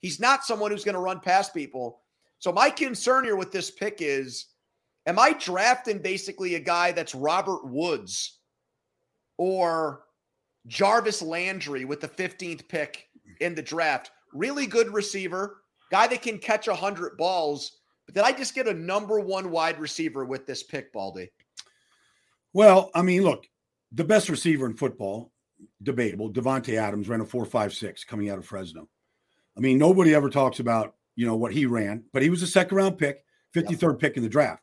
He's 0.00 0.18
not 0.18 0.44
someone 0.44 0.70
who's 0.70 0.84
going 0.84 0.94
to 0.94 1.00
run 1.00 1.20
past 1.20 1.52
people. 1.52 2.00
So 2.38 2.52
my 2.52 2.70
concern 2.70 3.24
here 3.24 3.36
with 3.36 3.52
this 3.52 3.70
pick 3.70 3.96
is 4.00 4.46
am 5.06 5.18
I 5.18 5.32
drafting 5.32 5.98
basically 5.98 6.54
a 6.54 6.60
guy 6.60 6.92
that's 6.92 7.14
Robert 7.14 7.66
Woods 7.66 8.38
or 9.36 10.04
Jarvis 10.66 11.22
Landry 11.22 11.84
with 11.84 12.00
the 12.00 12.08
15th 12.08 12.68
pick 12.68 13.08
in 13.40 13.54
the 13.54 13.62
draft? 13.62 14.10
Really 14.32 14.66
good 14.66 14.92
receiver, 14.92 15.62
guy 15.90 16.06
that 16.06 16.22
can 16.22 16.38
catch 16.38 16.68
100 16.68 17.16
balls. 17.16 17.78
But 18.06 18.14
did 18.14 18.24
I 18.24 18.32
just 18.32 18.54
get 18.54 18.68
a 18.68 18.74
number 18.74 19.20
one 19.20 19.50
wide 19.50 19.80
receiver 19.80 20.24
with 20.24 20.46
this 20.46 20.62
pick, 20.62 20.92
Baldy? 20.92 21.30
Well, 22.52 22.90
I 22.94 23.02
mean, 23.02 23.22
look, 23.22 23.46
the 23.92 24.04
best 24.04 24.28
receiver 24.28 24.66
in 24.66 24.74
football, 24.74 25.32
debatable, 25.82 26.30
Davante 26.30 26.78
Adams 26.78 27.08
ran 27.08 27.20
a 27.20 27.24
4.56 27.24 28.06
coming 28.06 28.30
out 28.30 28.38
of 28.38 28.46
Fresno. 28.46 28.88
I 29.56 29.60
mean, 29.60 29.76
nobody 29.76 30.14
ever 30.14 30.30
talks 30.30 30.60
about 30.60 30.94
you 31.18 31.26
know, 31.26 31.34
what 31.34 31.52
he 31.52 31.66
ran, 31.66 32.04
but 32.12 32.22
he 32.22 32.30
was 32.30 32.44
a 32.44 32.46
second 32.46 32.76
round 32.76 32.96
pick, 32.96 33.24
53rd 33.52 33.82
yep. 33.82 33.98
pick 33.98 34.16
in 34.16 34.22
the 34.22 34.28
draft. 34.28 34.62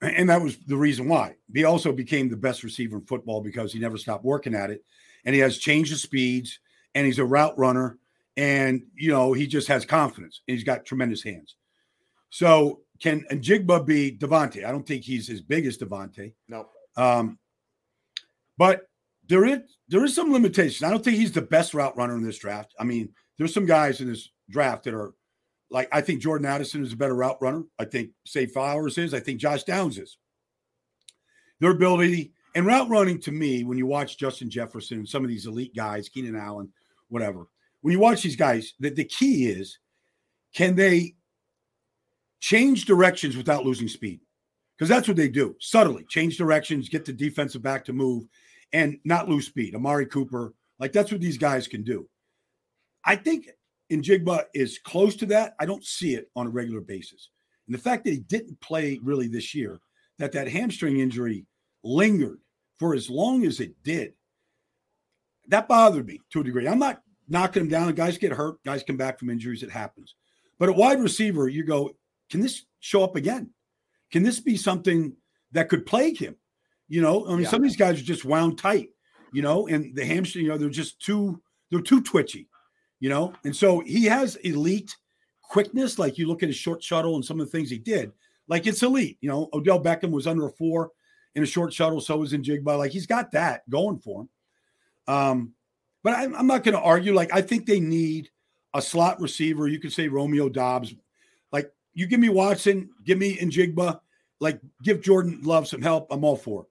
And 0.00 0.30
that 0.30 0.40
was 0.40 0.56
the 0.66 0.78
reason 0.78 1.08
why. 1.08 1.34
He 1.52 1.64
also 1.64 1.92
became 1.92 2.30
the 2.30 2.38
best 2.38 2.64
receiver 2.64 2.96
in 2.96 3.04
football 3.04 3.42
because 3.42 3.70
he 3.70 3.78
never 3.78 3.98
stopped 3.98 4.24
working 4.24 4.54
at 4.54 4.70
it. 4.70 4.82
And 5.26 5.34
he 5.34 5.42
has 5.42 5.58
changed 5.58 5.92
the 5.92 5.98
speeds 5.98 6.58
and 6.94 7.04
he's 7.04 7.18
a 7.18 7.24
route 7.24 7.58
runner. 7.58 7.98
And, 8.38 8.84
you 8.94 9.10
know, 9.10 9.34
he 9.34 9.46
just 9.46 9.68
has 9.68 9.84
confidence. 9.84 10.40
And 10.48 10.56
he's 10.56 10.64
got 10.64 10.86
tremendous 10.86 11.22
hands. 11.22 11.56
So 12.30 12.80
can 12.98 13.26
Njigba 13.30 13.84
be 13.84 14.16
Davante? 14.16 14.64
I 14.64 14.72
don't 14.72 14.86
think 14.86 15.04
he's 15.04 15.28
as 15.28 15.42
big 15.42 15.66
as 15.66 15.76
Davante. 15.76 16.32
No. 16.48 16.66
Um, 16.96 17.38
but 18.56 18.88
there 19.28 19.44
is 19.44 19.58
there 19.88 20.02
is 20.02 20.14
some 20.14 20.32
limitation. 20.32 20.86
I 20.86 20.90
don't 20.90 21.04
think 21.04 21.18
he's 21.18 21.32
the 21.32 21.42
best 21.42 21.74
route 21.74 21.96
runner 21.96 22.16
in 22.16 22.24
this 22.24 22.38
draft. 22.38 22.74
I 22.80 22.84
mean, 22.84 23.10
there's 23.36 23.52
some 23.52 23.66
guys 23.66 24.00
in 24.00 24.08
this 24.08 24.30
draft 24.48 24.84
that 24.84 24.94
are 24.94 25.12
like 25.70 25.88
I 25.92 26.00
think 26.00 26.20
Jordan 26.20 26.46
Addison 26.46 26.82
is 26.82 26.92
a 26.92 26.96
better 26.96 27.14
route 27.14 27.38
runner. 27.40 27.64
I 27.78 27.84
think 27.84 28.10
Zay 28.28 28.46
Flowers 28.46 28.98
is. 28.98 29.14
I 29.14 29.20
think 29.20 29.40
Josh 29.40 29.64
Downs 29.64 29.98
is. 29.98 30.18
Their 31.60 31.70
ability 31.70 32.32
and 32.54 32.66
route 32.66 32.88
running 32.88 33.20
to 33.22 33.32
me, 33.32 33.64
when 33.64 33.78
you 33.78 33.86
watch 33.86 34.16
Justin 34.16 34.48
Jefferson 34.48 34.98
and 34.98 35.08
some 35.08 35.24
of 35.24 35.28
these 35.28 35.46
elite 35.46 35.74
guys, 35.74 36.08
Keenan 36.08 36.36
Allen, 36.36 36.72
whatever, 37.08 37.48
when 37.80 37.92
you 37.92 37.98
watch 37.98 38.22
these 38.22 38.36
guys, 38.36 38.74
the, 38.78 38.90
the 38.90 39.04
key 39.04 39.46
is 39.46 39.78
can 40.54 40.76
they 40.76 41.16
change 42.40 42.84
directions 42.84 43.36
without 43.36 43.64
losing 43.64 43.88
speed? 43.88 44.20
Because 44.76 44.88
that's 44.88 45.08
what 45.08 45.16
they 45.16 45.28
do 45.28 45.56
subtly 45.60 46.04
change 46.08 46.36
directions, 46.36 46.88
get 46.88 47.04
the 47.04 47.12
defensive 47.12 47.62
back 47.62 47.84
to 47.84 47.92
move, 47.92 48.26
and 48.72 48.98
not 49.04 49.28
lose 49.28 49.46
speed. 49.46 49.74
Amari 49.74 50.06
Cooper, 50.06 50.54
like 50.78 50.92
that's 50.92 51.10
what 51.10 51.20
these 51.20 51.38
guys 51.38 51.66
can 51.66 51.82
do. 51.82 52.08
I 53.04 53.16
think 53.16 53.50
Njigba 53.90 54.44
is 54.54 54.78
close 54.78 55.16
to 55.16 55.26
that. 55.26 55.54
I 55.60 55.66
don't 55.66 55.84
see 55.84 56.14
it 56.14 56.30
on 56.36 56.46
a 56.46 56.50
regular 56.50 56.80
basis. 56.80 57.30
And 57.66 57.74
the 57.74 57.80
fact 57.80 58.04
that 58.04 58.12
he 58.12 58.18
didn't 58.18 58.60
play 58.60 58.98
really 59.02 59.28
this 59.28 59.54
year, 59.54 59.80
that 60.18 60.32
that 60.32 60.48
hamstring 60.48 61.00
injury 61.00 61.46
lingered 61.82 62.40
for 62.78 62.94
as 62.94 63.10
long 63.10 63.44
as 63.44 63.60
it 63.60 63.74
did, 63.82 64.14
that 65.48 65.68
bothered 65.68 66.06
me 66.06 66.20
to 66.30 66.40
a 66.40 66.44
degree. 66.44 66.66
I'm 66.66 66.78
not 66.78 67.02
knocking 67.28 67.62
him 67.62 67.68
down. 67.68 67.94
Guys 67.94 68.18
get 68.18 68.32
hurt, 68.32 68.62
guys 68.64 68.82
come 68.82 68.96
back 68.96 69.18
from 69.18 69.30
injuries. 69.30 69.62
It 69.62 69.70
happens. 69.70 70.14
But 70.58 70.68
at 70.68 70.76
wide 70.76 71.00
receiver, 71.00 71.48
you 71.48 71.64
go, 71.64 71.90
can 72.30 72.40
this 72.40 72.64
show 72.80 73.02
up 73.02 73.16
again? 73.16 73.50
Can 74.12 74.22
this 74.22 74.40
be 74.40 74.56
something 74.56 75.14
that 75.52 75.68
could 75.68 75.86
plague 75.86 76.18
him? 76.18 76.36
You 76.88 77.02
know, 77.02 77.26
I 77.26 77.30
mean, 77.30 77.42
yeah. 77.42 77.48
some 77.48 77.60
of 77.60 77.64
these 77.64 77.76
guys 77.76 78.00
are 78.00 78.04
just 78.04 78.24
wound 78.24 78.58
tight, 78.58 78.90
you 79.32 79.42
know, 79.42 79.66
and 79.66 79.94
the 79.94 80.04
hamstring, 80.04 80.44
you 80.44 80.50
know, 80.50 80.58
they're 80.58 80.68
just 80.68 81.00
too, 81.00 81.42
they're 81.70 81.80
too 81.80 82.02
twitchy 82.02 82.48
you 83.00 83.08
know, 83.08 83.32
and 83.44 83.54
so 83.54 83.80
he 83.80 84.04
has 84.04 84.36
elite 84.36 84.96
quickness. 85.42 85.98
Like 85.98 86.18
you 86.18 86.26
look 86.26 86.42
at 86.42 86.48
his 86.48 86.56
short 86.56 86.82
shuttle 86.82 87.16
and 87.16 87.24
some 87.24 87.40
of 87.40 87.46
the 87.46 87.52
things 87.52 87.70
he 87.70 87.78
did, 87.78 88.12
like 88.48 88.66
it's 88.66 88.82
elite. 88.82 89.18
You 89.20 89.28
know, 89.30 89.48
Odell 89.52 89.82
Beckham 89.82 90.10
was 90.10 90.26
under 90.26 90.46
a 90.46 90.50
four 90.52 90.90
in 91.34 91.42
a 91.42 91.46
short 91.46 91.72
shuttle, 91.72 92.00
so 92.00 92.16
was 92.16 92.32
Njigba. 92.32 92.78
Like 92.78 92.92
he's 92.92 93.06
got 93.06 93.32
that 93.32 93.68
going 93.68 93.98
for 93.98 94.22
him. 94.22 94.28
Um, 95.06 95.54
but 96.02 96.14
I'm, 96.14 96.34
I'm 96.34 96.46
not 96.46 96.64
going 96.64 96.74
to 96.76 96.80
argue. 96.80 97.14
Like 97.14 97.32
I 97.32 97.42
think 97.42 97.66
they 97.66 97.80
need 97.80 98.30
a 98.74 98.82
slot 98.82 99.20
receiver. 99.20 99.68
You 99.68 99.78
could 99.78 99.92
say 99.92 100.08
Romeo 100.08 100.48
Doubs. 100.48 100.94
Like 101.52 101.72
you 101.92 102.06
give 102.06 102.20
me 102.20 102.28
Watson, 102.28 102.90
give 103.04 103.18
me 103.18 103.38
in 103.38 103.50
Njigba. 103.50 104.00
Like 104.40 104.60
give 104.82 105.00
Jordan 105.00 105.40
Love 105.42 105.66
some 105.66 105.82
help. 105.82 106.08
I'm 106.10 106.24
all 106.24 106.36
for 106.36 106.62
it. 106.62 106.68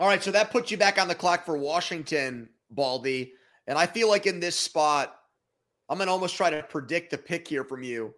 All 0.00 0.06
right, 0.06 0.22
so 0.22 0.30
that 0.30 0.52
puts 0.52 0.70
you 0.70 0.76
back 0.76 1.00
on 1.00 1.08
the 1.08 1.14
clock 1.14 1.44
for 1.44 1.58
Washington, 1.58 2.48
Baldy. 2.70 3.32
And 3.68 3.78
I 3.78 3.86
feel 3.86 4.08
like 4.08 4.26
in 4.26 4.40
this 4.40 4.56
spot, 4.56 5.14
I'm 5.88 5.98
going 5.98 6.08
to 6.08 6.12
almost 6.12 6.34
try 6.34 6.50
to 6.50 6.62
predict 6.64 7.10
the 7.10 7.18
pick 7.18 7.46
here 7.46 7.62
from 7.62 7.82
you. 7.82 8.14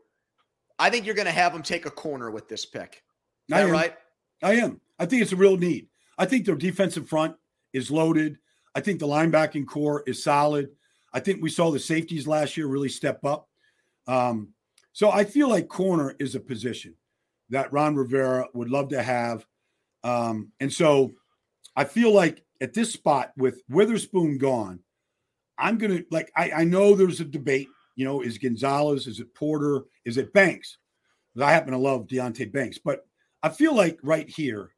I 0.78 0.88
think 0.88 1.04
you're 1.04 1.14
going 1.14 1.26
to 1.26 1.32
have 1.32 1.52
them 1.52 1.62
take 1.62 1.84
a 1.84 1.90
corner 1.90 2.30
with 2.30 2.48
this 2.48 2.64
pick. 2.64 3.02
Is 3.48 3.56
I 3.56 3.60
am. 3.62 3.70
right? 3.70 3.94
I 4.42 4.54
am. 4.54 4.80
I 4.98 5.06
think 5.06 5.22
it's 5.22 5.32
a 5.32 5.36
real 5.36 5.56
need. 5.56 5.88
I 6.16 6.24
think 6.24 6.46
their 6.46 6.54
defensive 6.54 7.08
front 7.08 7.36
is 7.72 7.90
loaded. 7.90 8.38
I 8.74 8.80
think 8.80 9.00
the 9.00 9.06
linebacking 9.06 9.66
corps 9.66 10.04
is 10.06 10.22
solid. 10.22 10.70
I 11.12 11.20
think 11.20 11.42
we 11.42 11.50
saw 11.50 11.70
the 11.70 11.80
safeties 11.80 12.28
last 12.28 12.56
year 12.56 12.68
really 12.68 12.88
step 12.88 13.24
up. 13.24 13.48
Um, 14.06 14.54
so 14.92 15.10
I 15.10 15.24
feel 15.24 15.48
like 15.48 15.68
corner 15.68 16.14
is 16.20 16.34
a 16.34 16.40
position 16.40 16.94
that 17.50 17.72
Ron 17.72 17.96
Rivera 17.96 18.46
would 18.54 18.70
love 18.70 18.88
to 18.90 19.02
have. 19.02 19.44
Um, 20.04 20.52
and 20.60 20.72
so 20.72 21.12
I 21.74 21.84
feel 21.84 22.14
like 22.14 22.44
at 22.60 22.74
this 22.74 22.92
spot 22.92 23.32
with 23.36 23.62
Witherspoon 23.68 24.38
gone, 24.38 24.80
I'm 25.60 25.78
gonna 25.78 26.00
like 26.10 26.30
I, 26.36 26.50
I 26.50 26.64
know 26.64 26.94
there's 26.94 27.20
a 27.20 27.24
debate. 27.24 27.68
You 27.96 28.04
know, 28.04 28.22
is 28.22 28.38
Gonzalez, 28.38 29.06
is 29.06 29.20
it 29.20 29.34
Porter, 29.34 29.82
is 30.04 30.16
it 30.16 30.32
Banks? 30.32 30.78
I 31.38 31.52
happen 31.52 31.72
to 31.72 31.78
love 31.78 32.06
Deonte 32.06 32.52
Banks, 32.52 32.78
but 32.78 33.06
I 33.42 33.48
feel 33.48 33.74
like 33.74 33.98
right 34.02 34.28
here, 34.28 34.70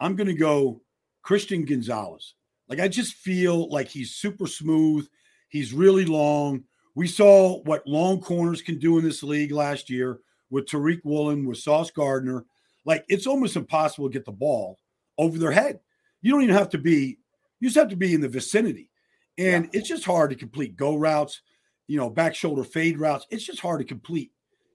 I'm 0.00 0.16
going 0.16 0.28
to 0.28 0.34
go 0.34 0.82
Christian 1.22 1.64
Gonzalez. 1.64 2.34
Like 2.68 2.80
I 2.80 2.88
just 2.88 3.14
feel 3.14 3.68
like 3.70 3.88
he's 3.88 4.14
super 4.14 4.46
smooth. 4.46 5.08
He's 5.48 5.72
really 5.72 6.04
long. 6.04 6.64
We 6.94 7.06
saw 7.06 7.62
what 7.62 7.86
long 7.86 8.20
corners 8.20 8.62
can 8.62 8.78
do 8.78 8.98
in 8.98 9.04
this 9.04 9.22
league 9.22 9.52
last 9.52 9.90
year 9.90 10.20
with 10.50 10.66
Tariq 10.66 11.00
Woolen, 11.04 11.46
with 11.46 11.58
Sauce 11.58 11.90
Gardner. 11.90 12.44
Like 12.84 13.04
it's 13.08 13.26
almost 13.26 13.56
impossible 13.56 14.08
to 14.08 14.12
get 14.12 14.24
the 14.24 14.32
ball 14.32 14.78
over 15.18 15.38
their 15.38 15.52
head. 15.52 15.80
You 16.22 16.32
don't 16.32 16.42
even 16.42 16.54
have 16.54 16.70
to 16.70 16.78
be, 16.78 17.18
you 17.60 17.68
just 17.68 17.76
have 17.76 17.90
to 17.90 17.96
be 17.96 18.14
in 18.14 18.20
the 18.20 18.28
vicinity. 18.28 18.90
And 19.38 19.64
yeah. 19.64 19.70
it's 19.72 19.88
just 19.88 20.04
hard 20.04 20.30
to 20.30 20.36
complete 20.36 20.76
go 20.76 20.96
routes, 20.96 21.42
you 21.86 21.98
know, 21.98 22.10
back 22.10 22.34
shoulder 22.34 22.64
fade 22.64 22.98
routes. 22.98 23.26
It's 23.30 23.44
just 23.44 23.60
hard 23.60 23.80
to 23.80 23.84
complete 23.84 24.32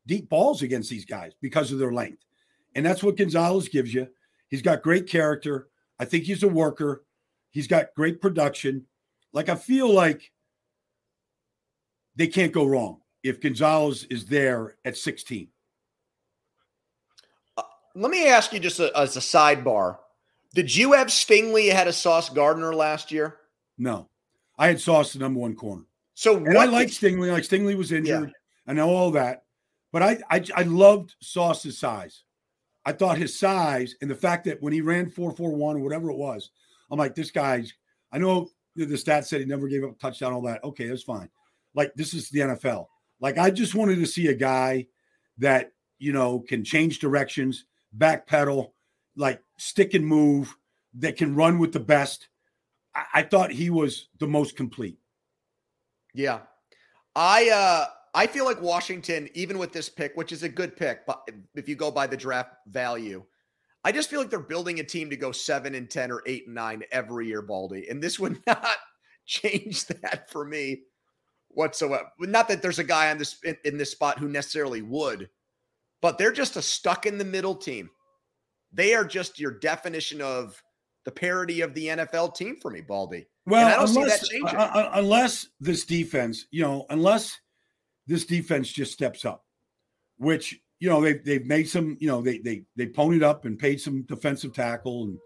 deep 0.08 0.30
balls 0.30 0.62
against 0.62 0.90
these 0.90 1.06
guys 1.06 1.34
because 1.42 1.72
of 1.72 1.80
their 1.80 1.92
length. 1.92 2.24
And 2.76 2.86
that's 2.86 3.04
what 3.04 3.18
Gonzalez 3.18 3.70
gives 3.70 3.94
you. 3.94 4.08
He's 4.48 4.62
got 4.62 4.82
great 4.82 5.08
character. 5.08 5.68
I 6.00 6.06
think 6.06 6.26
he's 6.26 6.44
a 6.44 6.48
worker. 6.48 7.04
He's 7.52 7.68
got 7.68 7.94
great 7.96 8.22
production. 8.22 8.86
Like 9.34 9.50
I 9.50 9.56
feel 9.56 9.92
like 9.92 10.32
they 12.16 12.28
can't 12.28 12.52
go 12.52 12.66
wrong 12.66 13.02
if 13.24 13.42
Gonzalez 13.42 14.06
is 14.10 14.26
there 14.26 14.76
at 14.84 14.98
16. 14.98 15.48
Uh, 17.58 17.62
let 17.96 18.12
me 18.12 18.28
ask 18.28 18.52
you 18.54 18.60
just 18.60 18.80
a, 18.80 18.92
as 18.98 19.16
a 19.18 19.22
sidebar. 19.22 19.98
Did 20.54 20.76
you 20.76 20.94
have 20.94 21.08
Stingley 21.08 21.70
ahead 21.70 21.88
of 21.88 21.96
Sauce 21.96 22.30
Gardner 22.30 22.76
last 22.76 23.12
year? 23.12 23.38
No. 23.78 24.10
I 24.62 24.68
had 24.68 24.80
Sauce 24.80 25.14
the 25.14 25.20
number 25.20 25.40
one 25.40 25.56
corner. 25.56 25.84
So 26.14 26.38
and 26.38 26.56
I 26.56 26.66
like 26.66 26.90
Stingley. 26.90 27.32
Like 27.32 27.44
Stingley 27.44 27.76
was 27.76 27.92
injured. 27.92 28.30
Yeah. 28.30 28.72
I 28.72 28.74
know 28.74 28.90
all 28.90 29.10
that. 29.12 29.46
But 29.92 30.04
I, 30.04 30.20
I 30.30 30.46
I 30.56 30.62
loved 30.64 31.16
Sauce's 31.20 31.80
size. 31.80 32.24
I 32.86 32.92
thought 32.92 33.18
his 33.18 33.38
size 33.38 33.96
and 34.02 34.10
the 34.10 34.16
fact 34.16 34.46
that 34.46 34.62
when 34.62 34.72
he 34.72 34.82
ran 34.82 35.10
441 35.10 35.78
or 35.78 35.80
whatever 35.80 36.12
it 36.12 36.18
was, 36.18 36.52
I'm 36.92 37.00
like, 37.00 37.16
this 37.16 37.32
guy's, 37.32 37.74
I 38.12 38.18
know 38.18 38.50
the 38.76 38.86
stats 38.86 39.26
said 39.26 39.40
he 39.40 39.46
never 39.46 39.68
gave 39.68 39.84
up 39.84 39.92
a 39.92 40.00
touchdown, 40.00 40.34
all 40.34 40.42
that. 40.44 40.64
Okay, 40.64 40.88
that's 40.88 41.04
fine. 41.04 41.30
Like, 41.74 41.94
this 41.96 42.14
is 42.14 42.30
the 42.30 42.42
NFL. 42.42 42.88
Like, 43.20 43.38
I 43.38 43.52
just 43.52 43.76
wanted 43.76 43.96
to 43.96 44.06
see 44.06 44.28
a 44.28 44.34
guy 44.34 44.88
that, 45.38 45.72
you 46.00 46.12
know, 46.12 46.40
can 46.40 46.64
change 46.64 47.00
directions, 47.00 47.66
backpedal, 47.98 48.72
like 49.16 49.42
stick 49.58 49.94
and 49.94 50.06
move, 50.06 50.56
that 50.96 51.18
can 51.18 51.36
run 51.36 51.60
with 51.60 51.72
the 51.72 51.80
best. 51.80 52.28
I, 52.96 53.04
I 53.16 53.22
thought 53.24 53.52
he 53.52 53.70
was 53.70 54.08
the 54.20 54.28
most 54.28 54.56
complete. 54.56 54.98
Yeah. 56.14 56.40
I, 57.16 57.50
uh, 57.50 57.86
I 58.14 58.28
feel 58.28 58.46
like 58.46 58.62
Washington, 58.62 59.30
even 59.34 59.58
with 59.58 59.72
this 59.72 59.90
pick, 59.90 60.14
which 60.16 60.32
is 60.32 60.44
a 60.44 60.50
good 60.50 60.76
pick, 60.76 61.06
but 61.06 61.28
if 61.56 61.70
you 61.70 61.76
go 61.76 61.92
by 61.92 62.08
the 62.08 62.18
draft 62.18 62.56
value, 62.68 63.24
I 63.84 63.92
just 63.92 64.10
feel 64.10 64.20
like 64.20 64.30
they're 64.30 64.40
building 64.40 64.80
a 64.80 64.84
team 64.84 65.10
to 65.10 65.18
go 65.18 65.32
seven 65.32 65.76
and 65.76 65.90
10 65.90 66.12
or 66.12 66.22
eight 66.26 66.46
and 66.46 66.56
nine 66.56 66.84
every 66.92 67.28
year, 67.28 67.42
Baldy. 67.42 67.88
And 67.90 68.02
this 68.02 68.20
would 68.20 68.40
not 68.48 68.78
change 69.26 69.86
that 69.88 70.30
for 70.30 70.46
me 70.46 70.84
whatsoever. 71.50 72.12
Not 72.20 72.48
that 72.50 72.62
there's 72.62 72.80
a 72.80 72.84
guy 72.84 73.12
on 73.12 73.18
this 73.18 73.38
in, 73.44 73.58
in 73.64 73.78
this 73.78 73.92
spot 73.92 74.20
who 74.20 74.28
necessarily 74.28 74.82
would, 74.82 75.30
but 76.02 76.18
they're 76.18 76.32
just 76.32 76.58
a 76.58 76.62
stuck 76.62 77.06
in 77.06 77.18
the 77.18 77.26
middle 77.26 77.56
team. 77.56 77.90
They 78.74 78.94
are 78.94 79.06
just 79.06 79.40
your 79.40 79.52
definition 79.52 80.22
of 80.22 80.62
the 81.06 81.12
parity 81.12 81.62
of 81.62 81.74
the 81.74 81.88
NFL 81.88 82.36
team 82.36 82.58
for 82.62 82.72
me, 82.72 82.82
Baldy. 82.82 83.28
Well, 83.46 83.68
I 83.68 83.72
don't 83.72 83.90
unless, 83.90 84.28
see 84.30 84.40
that 84.40 84.50
changing. 84.50 84.60
Uh, 84.60 84.72
uh, 84.74 84.92
unless 84.96 85.48
this 85.60 85.86
defense, 85.86 86.46
you 86.52 86.62
know, 86.62 86.86
unless 86.90 87.40
this 88.08 88.26
defense 88.26 88.72
just 88.72 88.92
steps 88.92 89.26
up, 89.26 89.44
which 90.18 90.60
you 90.80 90.90
know 90.90 91.02
they've 91.02 91.24
they've 91.24 91.46
made 91.46 91.68
some 91.68 91.98
you 92.00 92.08
know 92.08 92.22
they 92.22 92.38
they 92.40 92.64
they 92.76 92.88
ponied 92.88 93.24
up 93.24 93.46
and 93.46 93.58
paid 93.58 93.82
some 93.82 94.04
defensive 94.04 94.54
tackle 94.54 95.06
and 95.06 95.18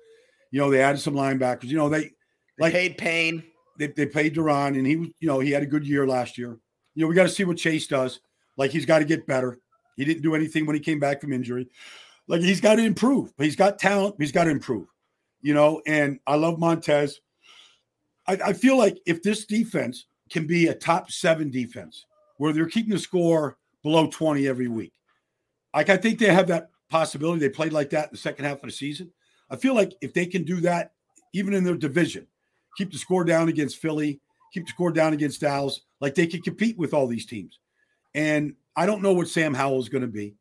you 0.51 0.59
know 0.59 0.69
they 0.69 0.81
added 0.81 0.99
some 0.99 1.13
linebackers. 1.13 1.65
You 1.65 1.77
know 1.77 1.89
they 1.89 2.11
like 2.59 2.73
paid 2.73 2.97
Payne. 2.97 3.43
They, 3.77 3.87
they 3.87 4.05
paid 4.05 4.35
Da'Ron 4.35 4.77
and 4.77 4.87
he 4.87 4.95
was 4.95 5.09
you 5.19 5.27
know 5.27 5.39
he 5.39 5.51
had 5.51 5.63
a 5.63 5.67
good 5.67 5.85
year 5.85 6.07
last 6.07 6.37
year. 6.37 6.57
You 6.93 7.01
know 7.01 7.07
we 7.07 7.15
got 7.15 7.23
to 7.23 7.29
see 7.29 7.43
what 7.43 7.57
Chase 7.57 7.87
does. 7.87 8.21
Like 8.57 8.71
he's 8.71 8.85
got 8.85 8.99
to 8.99 9.05
get 9.05 9.27
better. 9.27 9.59
He 9.97 10.05
didn't 10.05 10.23
do 10.23 10.35
anything 10.35 10.65
when 10.65 10.75
he 10.75 10.81
came 10.81 10.99
back 10.99 11.21
from 11.21 11.33
injury. 11.33 11.67
Like 12.27 12.41
he's 12.41 12.61
got 12.61 12.75
to 12.75 12.83
improve. 12.83 13.33
He's 13.37 13.55
got 13.55 13.79
talent. 13.79 14.15
He's 14.17 14.31
got 14.31 14.45
to 14.45 14.49
improve. 14.49 14.87
You 15.41 15.53
know, 15.53 15.81
and 15.85 16.19
I 16.25 16.35
love 16.35 16.59
Montez. 16.59 17.19
I, 18.27 18.33
I 18.33 18.53
feel 18.53 18.77
like 18.77 18.97
if 19.05 19.21
this 19.21 19.45
defense 19.45 20.05
can 20.29 20.47
be 20.47 20.67
a 20.67 20.73
top 20.73 21.11
seven 21.11 21.51
defense, 21.51 22.05
where 22.37 22.53
they're 22.53 22.65
keeping 22.65 22.91
the 22.91 22.99
score 22.99 23.57
below 23.83 24.07
20 24.07 24.47
every 24.47 24.67
week. 24.67 24.93
Like 25.73 25.89
I 25.89 25.97
think 25.97 26.19
they 26.19 26.33
have 26.33 26.47
that 26.47 26.69
possibility. 26.89 27.39
They 27.39 27.49
played 27.49 27.73
like 27.73 27.89
that 27.91 28.05
in 28.05 28.09
the 28.11 28.17
second 28.17 28.45
half 28.45 28.57
of 28.57 28.63
the 28.63 28.71
season. 28.71 29.11
I 29.49 29.55
feel 29.55 29.75
like 29.75 29.93
if 30.01 30.13
they 30.13 30.25
can 30.25 30.43
do 30.43 30.61
that, 30.61 30.93
even 31.33 31.53
in 31.53 31.63
their 31.63 31.75
division, 31.75 32.27
keep 32.77 32.91
the 32.91 32.97
score 32.97 33.23
down 33.23 33.49
against 33.49 33.77
Philly, 33.77 34.19
keep 34.53 34.65
the 34.65 34.71
score 34.71 34.91
down 34.91 35.13
against 35.13 35.41
Dallas, 35.41 35.81
like 36.01 36.15
they 36.15 36.27
can 36.27 36.41
compete 36.41 36.77
with 36.77 36.93
all 36.93 37.07
these 37.07 37.25
teams. 37.25 37.59
And 38.13 38.55
I 38.75 38.85
don't 38.85 39.01
know 39.01 39.13
what 39.13 39.27
Sam 39.27 39.53
Howell 39.53 39.79
is 39.79 39.89
going 39.89 40.01
to 40.01 40.07
be. 40.07 40.35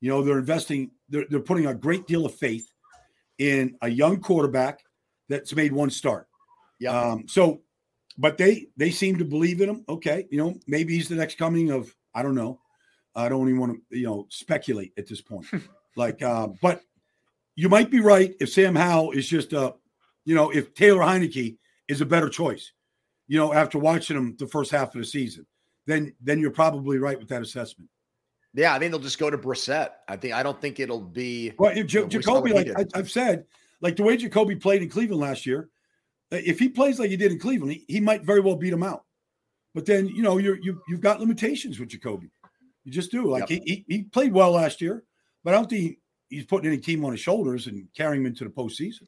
You 0.00 0.10
know, 0.10 0.22
they're 0.22 0.38
investing, 0.38 0.90
they're, 1.08 1.26
they're 1.30 1.40
putting 1.40 1.66
a 1.66 1.74
great 1.74 2.06
deal 2.06 2.26
of 2.26 2.34
faith 2.34 2.69
in 3.40 3.74
a 3.82 3.88
young 3.88 4.20
quarterback 4.20 4.84
that's 5.28 5.54
made 5.56 5.72
one 5.72 5.90
start. 5.90 6.28
Yeah. 6.78 6.98
Um, 6.98 7.26
so 7.26 7.62
but 8.20 8.36
they 8.36 8.68
they 8.76 8.90
seem 8.90 9.16
to 9.18 9.24
believe 9.24 9.60
in 9.60 9.70
him. 9.70 9.84
Okay, 9.88 10.26
you 10.30 10.38
know, 10.38 10.54
maybe 10.68 10.94
he's 10.94 11.08
the 11.08 11.16
next 11.16 11.38
coming 11.38 11.70
of 11.70 11.92
I 12.14 12.22
don't 12.22 12.34
know. 12.34 12.60
I 13.14 13.28
don't 13.28 13.48
even 13.48 13.60
want 13.60 13.80
to 13.90 13.98
you 13.98 14.06
know 14.06 14.26
speculate 14.28 14.92
at 14.98 15.08
this 15.08 15.22
point. 15.22 15.46
like, 15.96 16.22
uh, 16.22 16.48
but 16.60 16.82
you 17.56 17.68
might 17.68 17.90
be 17.90 18.00
right 18.00 18.34
if 18.38 18.50
Sam 18.50 18.74
Howell 18.74 19.12
is 19.12 19.26
just 19.26 19.52
a, 19.52 19.74
you 20.24 20.34
know, 20.34 20.50
if 20.50 20.74
Taylor 20.74 21.00
Heinicke 21.00 21.56
is 21.88 22.00
a 22.00 22.06
better 22.06 22.28
choice, 22.28 22.72
you 23.26 23.38
know, 23.38 23.52
after 23.52 23.78
watching 23.78 24.16
him 24.16 24.36
the 24.38 24.46
first 24.46 24.70
half 24.70 24.94
of 24.94 25.00
the 25.00 25.06
season, 25.06 25.46
then 25.86 26.14
then 26.20 26.40
you're 26.40 26.50
probably 26.50 26.98
right 26.98 27.18
with 27.18 27.28
that 27.28 27.42
assessment. 27.42 27.88
Yeah, 28.54 28.74
I 28.74 28.78
think 28.78 28.90
they'll 28.90 29.00
just 29.00 29.18
go 29.18 29.30
to 29.30 29.38
Brissett. 29.38 29.90
I 30.08 30.16
think 30.16 30.34
I 30.34 30.42
don't 30.42 30.60
think 30.60 30.80
it'll 30.80 31.00
be. 31.00 31.52
Well, 31.58 31.76
if 31.76 31.86
J- 31.86 32.06
Jacoby, 32.08 32.52
like 32.52 32.70
I, 32.76 32.84
have 32.96 33.10
said, 33.10 33.44
like 33.80 33.96
the 33.96 34.02
way 34.02 34.16
Jacoby 34.16 34.56
played 34.56 34.82
in 34.82 34.88
Cleveland 34.88 35.20
last 35.20 35.46
year, 35.46 35.68
uh, 36.32 36.38
if 36.44 36.58
he 36.58 36.68
plays 36.68 36.98
like 36.98 37.10
he 37.10 37.16
did 37.16 37.32
in 37.32 37.38
Cleveland, 37.38 37.72
he, 37.72 37.84
he 37.86 38.00
might 38.00 38.24
very 38.24 38.40
well 38.40 38.56
beat 38.56 38.72
him 38.72 38.82
out. 38.82 39.04
But 39.74 39.86
then 39.86 40.08
you 40.08 40.22
know 40.22 40.38
you're 40.38 40.58
you 40.60 40.80
you've 40.88 41.00
got 41.00 41.20
limitations 41.20 41.78
with 41.78 41.90
Jacoby. 41.90 42.30
You 42.84 42.92
just 42.92 43.12
do. 43.12 43.26
Like 43.26 43.48
yep. 43.48 43.62
he, 43.64 43.84
he 43.88 44.02
played 44.02 44.32
well 44.32 44.52
last 44.52 44.80
year, 44.80 45.04
but 45.44 45.54
I 45.54 45.56
don't 45.56 45.70
think 45.70 45.98
he's 46.28 46.46
putting 46.46 46.68
any 46.68 46.78
team 46.78 47.04
on 47.04 47.12
his 47.12 47.20
shoulders 47.20 47.68
and 47.68 47.86
carrying 47.96 48.22
him 48.22 48.26
into 48.26 48.44
the 48.44 48.50
postseason. 48.50 49.06